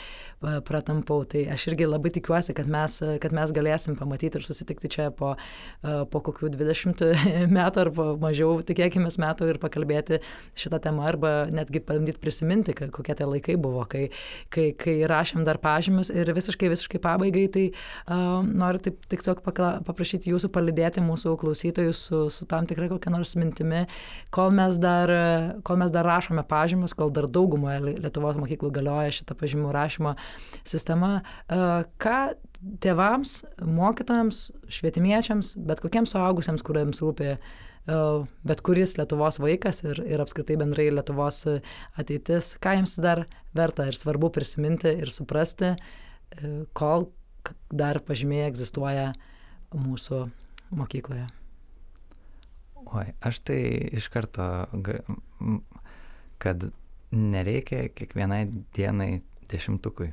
pratampau. 0.67 1.25
Tai 1.29 1.45
aš 1.55 1.69
irgi 1.73 1.89
labai 1.89 2.13
tikiuosi, 2.15 2.55
kad 2.57 2.69
mes, 2.71 2.99
kad 3.23 3.35
mes 3.37 3.53
galėsim 3.55 3.99
pamatyti 3.99 4.41
ir 4.41 4.47
susitikti 4.47 4.91
čia 4.93 5.09
po, 5.15 5.35
po 5.83 6.23
kokių 6.29 6.53
20 6.55 7.05
metų 7.59 7.85
arba 7.87 8.09
mažiau, 8.21 8.59
tikėkime, 8.67 9.11
metų 9.25 9.49
ir 9.53 9.61
pakalbėti 9.63 10.21
šitą 10.59 10.81
temą 10.85 11.05
arba 11.09 11.33
netgi 11.53 11.83
bandyti 11.85 12.21
prisiminti, 12.23 12.75
kokie 12.75 13.15
tie 13.17 13.27
laikai 13.29 13.57
buvo, 13.61 13.85
kai, 13.91 14.09
kai, 14.55 14.71
kai 14.79 14.97
rašėm 15.11 15.45
dar 15.47 15.61
pažymius 15.63 16.11
ir 16.15 16.31
visiškai, 16.35 16.71
visiškai 16.73 17.01
pabaigai, 17.05 17.45
tai 17.53 17.65
uh, 17.71 18.43
noriu 18.45 18.83
taip 18.85 19.05
tiesiog 19.13 19.43
paprašyti 19.45 20.33
jūsų 20.33 20.51
palidėti 20.55 21.05
mūsų 21.05 21.37
klausytojus 21.41 22.01
su, 22.09 22.23
su 22.33 22.49
tam 22.51 22.69
tikrai 22.71 22.89
kokia 22.93 23.13
nors 23.15 23.35
mintimi, 23.39 23.85
kol 24.35 24.53
mes, 24.55 24.79
dar, 24.83 25.13
kol 25.67 25.81
mes 25.81 25.95
dar 25.95 26.07
rašome 26.09 26.45
pažymius, 26.49 26.97
kol 26.97 27.13
dar 27.15 27.29
daugumoje 27.31 27.83
Lietuvos 28.05 28.39
mokyklų 28.41 28.73
galioja 28.75 29.15
šitą 29.21 29.37
pažymų 29.39 29.73
rašymo 29.75 30.15
sistema, 30.69 31.19
uh, 31.21 31.83
ką 32.03 32.19
tėvams, 32.85 33.39
mokytojams, 33.61 34.47
švietimiečiams, 34.73 35.55
bet 35.69 35.83
kokiems 35.85 36.15
suaugusiems, 36.15 36.65
kuriems 36.65 37.03
rūpi 37.05 37.31
e, 37.35 37.37
bet 38.49 38.63
kuris 38.65 38.97
Lietuvos 38.99 39.39
vaikas 39.43 39.83
ir, 39.85 40.01
ir 40.09 40.23
apskritai 40.25 40.57
bendrai 40.61 40.89
Lietuvos 40.93 41.43
ateitis, 42.01 42.55
ką 42.65 42.79
jiems 42.79 42.97
dar 43.05 43.25
verta 43.59 43.89
ir 43.91 43.99
svarbu 43.99 44.33
prisiminti 44.35 44.95
ir 45.05 45.13
suprasti, 45.13 45.75
e, 45.75 46.55
kol 46.79 47.09
dar 47.75 48.01
pažymėjai 48.09 48.51
egzistuoja 48.55 49.11
mūsų 49.75 50.25
mokykloje. 50.79 51.27
Oi, 52.95 53.07
aš 53.25 53.41
tai 53.49 53.61
iš 53.97 54.09
karto, 54.13 54.45
kad 56.41 56.69
nereikia 57.15 57.89
kiekvienai 57.97 58.45
dienai 58.77 59.09
dešimtukui. 59.51 60.13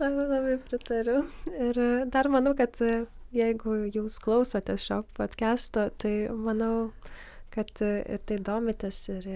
Labai, 0.00 0.26
labai 0.32 0.56
pritariu. 0.68 1.20
Ir 1.68 1.80
dar 2.16 2.28
manau, 2.36 2.54
kad 2.58 2.78
jeigu 3.34 3.76
jūs 3.96 4.18
klausotės 4.24 4.84
šio 4.88 5.00
podcast'o, 5.18 5.88
tai 6.04 6.14
manau, 6.48 6.74
kad 7.54 7.70
ir 7.86 8.20
tai 8.30 8.38
domitės 8.50 8.98
ir 9.16 9.28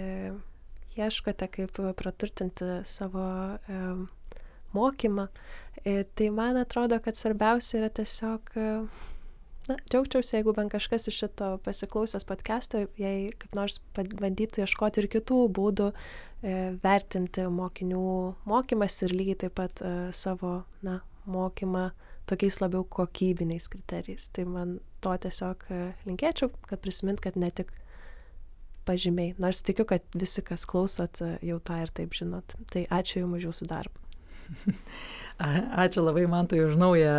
ieškote, 0.98 1.46
kaip 1.56 1.78
praturtinti 2.00 2.68
savo 2.92 3.24
e, 3.76 3.82
mokymą. 4.74 5.28
E, 5.84 6.02
tai 6.18 6.28
man 6.40 6.58
atrodo, 6.62 6.98
kad 7.04 7.18
svarbiausia 7.18 7.78
yra 7.82 7.90
tiesiog 8.00 8.52
na, 9.68 9.76
džiaugčiausi, 9.90 10.34
jeigu 10.36 10.52
bent 10.56 10.72
kažkas 10.72 11.08
iš 11.10 11.18
šito 11.22 11.48
pasiklausęs 11.66 12.26
podcast'o, 12.28 12.80
jei 13.00 13.28
kaip 13.42 13.54
nors 13.58 13.78
bandytų 13.98 14.64
ieškoti 14.64 15.02
ir 15.02 15.08
kitų 15.14 15.38
būdų 15.58 15.88
e, 15.92 16.54
vertinti 16.84 17.44
mokinių 17.60 18.02
mokymas 18.52 18.96
ir 19.06 19.14
lygiai 19.20 19.40
taip 19.44 19.56
pat 19.60 19.82
e, 19.84 19.92
savo 20.22 20.52
na, 20.88 20.98
mokymą 21.36 21.84
tokiais 22.28 22.60
labiau 22.64 22.84
kokybiniais 22.98 23.68
kriterijais. 23.72 24.28
Tai 24.36 24.46
man 24.56 24.74
to 25.04 25.14
tiesiog 25.26 25.68
e, 25.72 25.82
linkėčiau, 26.08 26.52
kad 26.70 26.82
prisimint, 26.84 27.22
kad 27.24 27.36
ne 27.44 27.52
tik 27.60 27.72
pažymiai, 28.88 29.34
nors 29.42 29.60
tikiu, 29.68 29.84
kad 29.88 30.04
visi, 30.16 30.44
kas 30.50 30.64
klausot, 30.68 31.20
jau 31.44 31.60
tą 31.70 31.82
ir 31.84 31.92
taip 32.00 32.16
žinot. 32.16 32.56
Tai 32.72 32.86
ačiū 33.00 33.24
Jums 33.24 33.40
už 33.42 33.50
Jūsų 33.50 33.72
darbą. 33.74 34.07
Ačiū 35.38 36.02
labai 36.02 36.24
man 36.26 36.48
tai 36.50 36.58
už 36.66 36.72
naują 36.74 37.12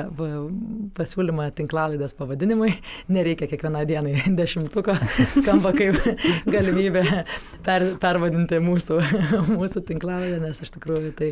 pasiūlymą 0.98 1.46
tinklalaidės 1.56 2.12
pavadinimui. 2.18 2.74
Nereikia 3.16 3.48
kiekvieną 3.48 3.86
dieną 3.88 4.12
dešimtuko, 4.40 4.96
skamba 5.38 5.72
kaip 5.78 5.96
galimybė 6.56 7.04
per, 7.64 7.86
pervadinti 8.04 8.60
mūsų, 8.66 8.98
mūsų 9.62 9.86
tinklalaidę, 9.88 10.42
nes 10.44 10.60
iš 10.66 10.74
tikrųjų 10.76 11.14
tai 11.22 11.30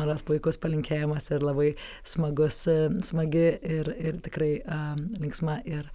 manas 0.00 0.24
puikus 0.24 0.56
palinkėjimas 0.64 1.28
ir 1.34 1.44
labai 1.44 1.74
smagus, 2.08 2.62
smagi 3.04 3.46
ir, 3.60 3.92
ir 4.00 4.24
tikrai 4.24 4.54
um, 4.64 5.04
linksma 5.20 5.60
ir 5.68 5.92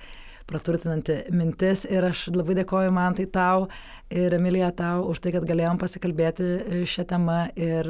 praturtinanti 0.49 1.15
mintis 1.33 1.83
ir 1.89 2.05
aš 2.09 2.25
labai 2.35 2.55
dėkoju 2.59 2.91
man 2.93 3.15
tai 3.17 3.25
tau 3.37 3.65
ir 4.13 4.35
Emilija 4.37 4.67
tau 4.77 5.05
už 5.09 5.21
tai, 5.23 5.31
kad 5.33 5.47
galėjom 5.49 5.79
pasikalbėti 5.81 6.45
e, 6.45 6.81
šią 6.89 7.05
temą 7.09 7.37
ir 7.57 7.89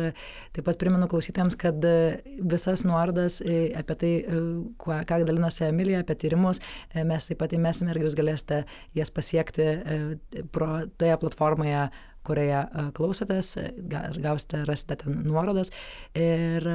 taip 0.56 0.64
pat 0.70 0.80
primenu 0.80 1.10
klausytėms, 1.12 1.58
kad 1.60 1.84
e, 1.90 1.94
visas 2.54 2.86
nuorodas 2.88 3.42
e, 3.44 3.58
apie 3.82 3.98
tai, 4.04 4.14
ką, 4.82 5.02
ką 5.10 5.20
dalinosi 5.28 5.68
Emilija, 5.68 6.04
apie 6.06 6.16
tyrimus, 6.24 6.62
mes 7.12 7.28
taip 7.30 7.42
pat 7.44 7.56
įmesime 7.60 7.92
ir 7.96 8.02
jūs 8.06 8.16
galėsite 8.22 8.64
jas 8.96 9.12
pasiekti 9.16 9.68
pro 10.56 10.72
toje 11.02 11.20
platformoje 11.26 11.88
kurioje 12.28 12.62
klausotės, 12.98 13.52
gausite, 14.24 14.64
rasite 14.70 14.98
ten 15.04 15.22
nuorodas. 15.28 15.72
Ir 16.20 16.66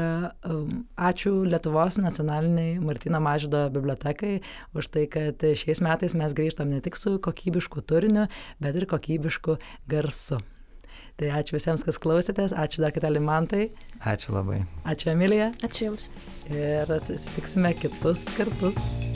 ačiū 1.11 1.35
Lietuvos 1.49 1.99
nacionaliniai 2.03 2.79
Martino 2.85 3.21
Mažydo 3.25 3.67
bibliotekai 3.75 4.39
už 4.79 4.93
tai, 4.95 5.07
kad 5.11 5.43
šiais 5.43 5.83
metais 5.85 6.17
mes 6.19 6.37
grįžtam 6.37 6.73
ne 6.75 6.81
tik 6.85 6.99
su 7.01 7.19
kokybišku 7.23 7.85
turiniu, 7.91 8.29
bet 8.63 8.79
ir 8.81 8.89
kokybišku 8.91 9.59
garsu. 9.91 10.41
Tai 11.21 11.29
ačiū 11.37 11.59
visiems, 11.59 11.83
kas 11.85 11.99
klausėtės, 12.01 12.55
ačiū 12.57 12.81
dar 12.85 12.95
kartą 12.97 13.11
Limantai. 13.13 13.67
Ačiū 14.13 14.33
labai. 14.39 14.63
Ačiū 14.89 15.13
Emilija. 15.13 15.51
Ačiū 15.69 15.91
Jums. 15.91 16.09
Ir 16.49 16.97
susitiksime 16.97 17.77
kitus 17.83 18.25
kartus. 18.39 19.10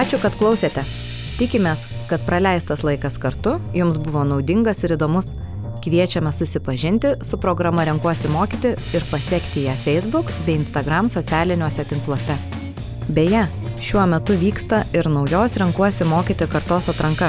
Ačiū, 0.00 0.16
kad 0.16 0.32
klausėte. 0.40 0.80
Tikimės, 1.36 1.82
kad 2.08 2.22
praleistas 2.24 2.80
laikas 2.86 3.18
kartu 3.20 3.58
jums 3.76 3.98
buvo 4.00 4.22
naudingas 4.24 4.78
ir 4.86 4.94
įdomus. 4.96 5.34
Kviečiame 5.84 6.30
susipažinti 6.32 7.10
su 7.28 7.36
programa 7.42 7.84
Renkuosi 7.84 8.30
mokyti 8.32 8.70
ir 8.96 9.04
pasiekti 9.10 9.66
ją 9.66 9.74
Facebook 9.82 10.32
bei 10.46 10.54
Instagram 10.56 11.10
socialiniuose 11.12 11.84
tinkluose. 11.90 12.36
Beje, 13.18 13.42
šiuo 13.84 14.06
metu 14.14 14.38
vyksta 14.40 14.78
ir 14.96 15.10
naujos 15.12 15.58
Renkuosi 15.60 16.08
mokyti 16.08 16.48
kartos 16.54 16.88
atranka, 16.94 17.28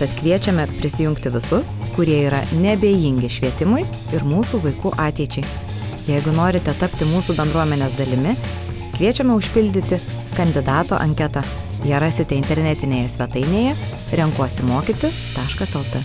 tad 0.00 0.16
kviečiame 0.22 0.64
prisijungti 0.72 1.34
visus, 1.36 1.68
kurie 1.98 2.22
yra 2.30 2.40
nebejingi 2.64 3.28
švietimui 3.36 3.84
ir 4.16 4.24
mūsų 4.32 4.62
vaikų 4.64 4.94
ateičiai. 5.10 5.44
Jeigu 6.08 6.32
norite 6.40 6.72
tapti 6.80 7.12
mūsų 7.12 7.36
bendruomenės 7.42 8.00
dalimi, 8.00 8.36
kviečiame 8.96 9.36
užpildyti 9.36 10.00
kandidato 10.40 10.96
anketą 10.96 11.44
ją 11.86 12.00
rasite 12.02 12.34
internetinėje 12.34 13.12
svetainėje 13.14 13.74
renkuosimokyti.lt. 14.20 16.02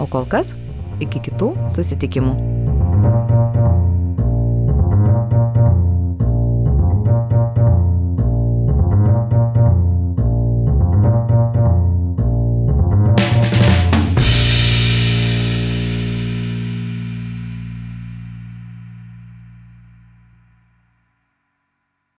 O 0.00 0.06
kol 0.06 0.28
kas, 0.30 0.54
iki 1.02 1.22
kitų 1.28 1.52
susitikimų. 1.74 2.34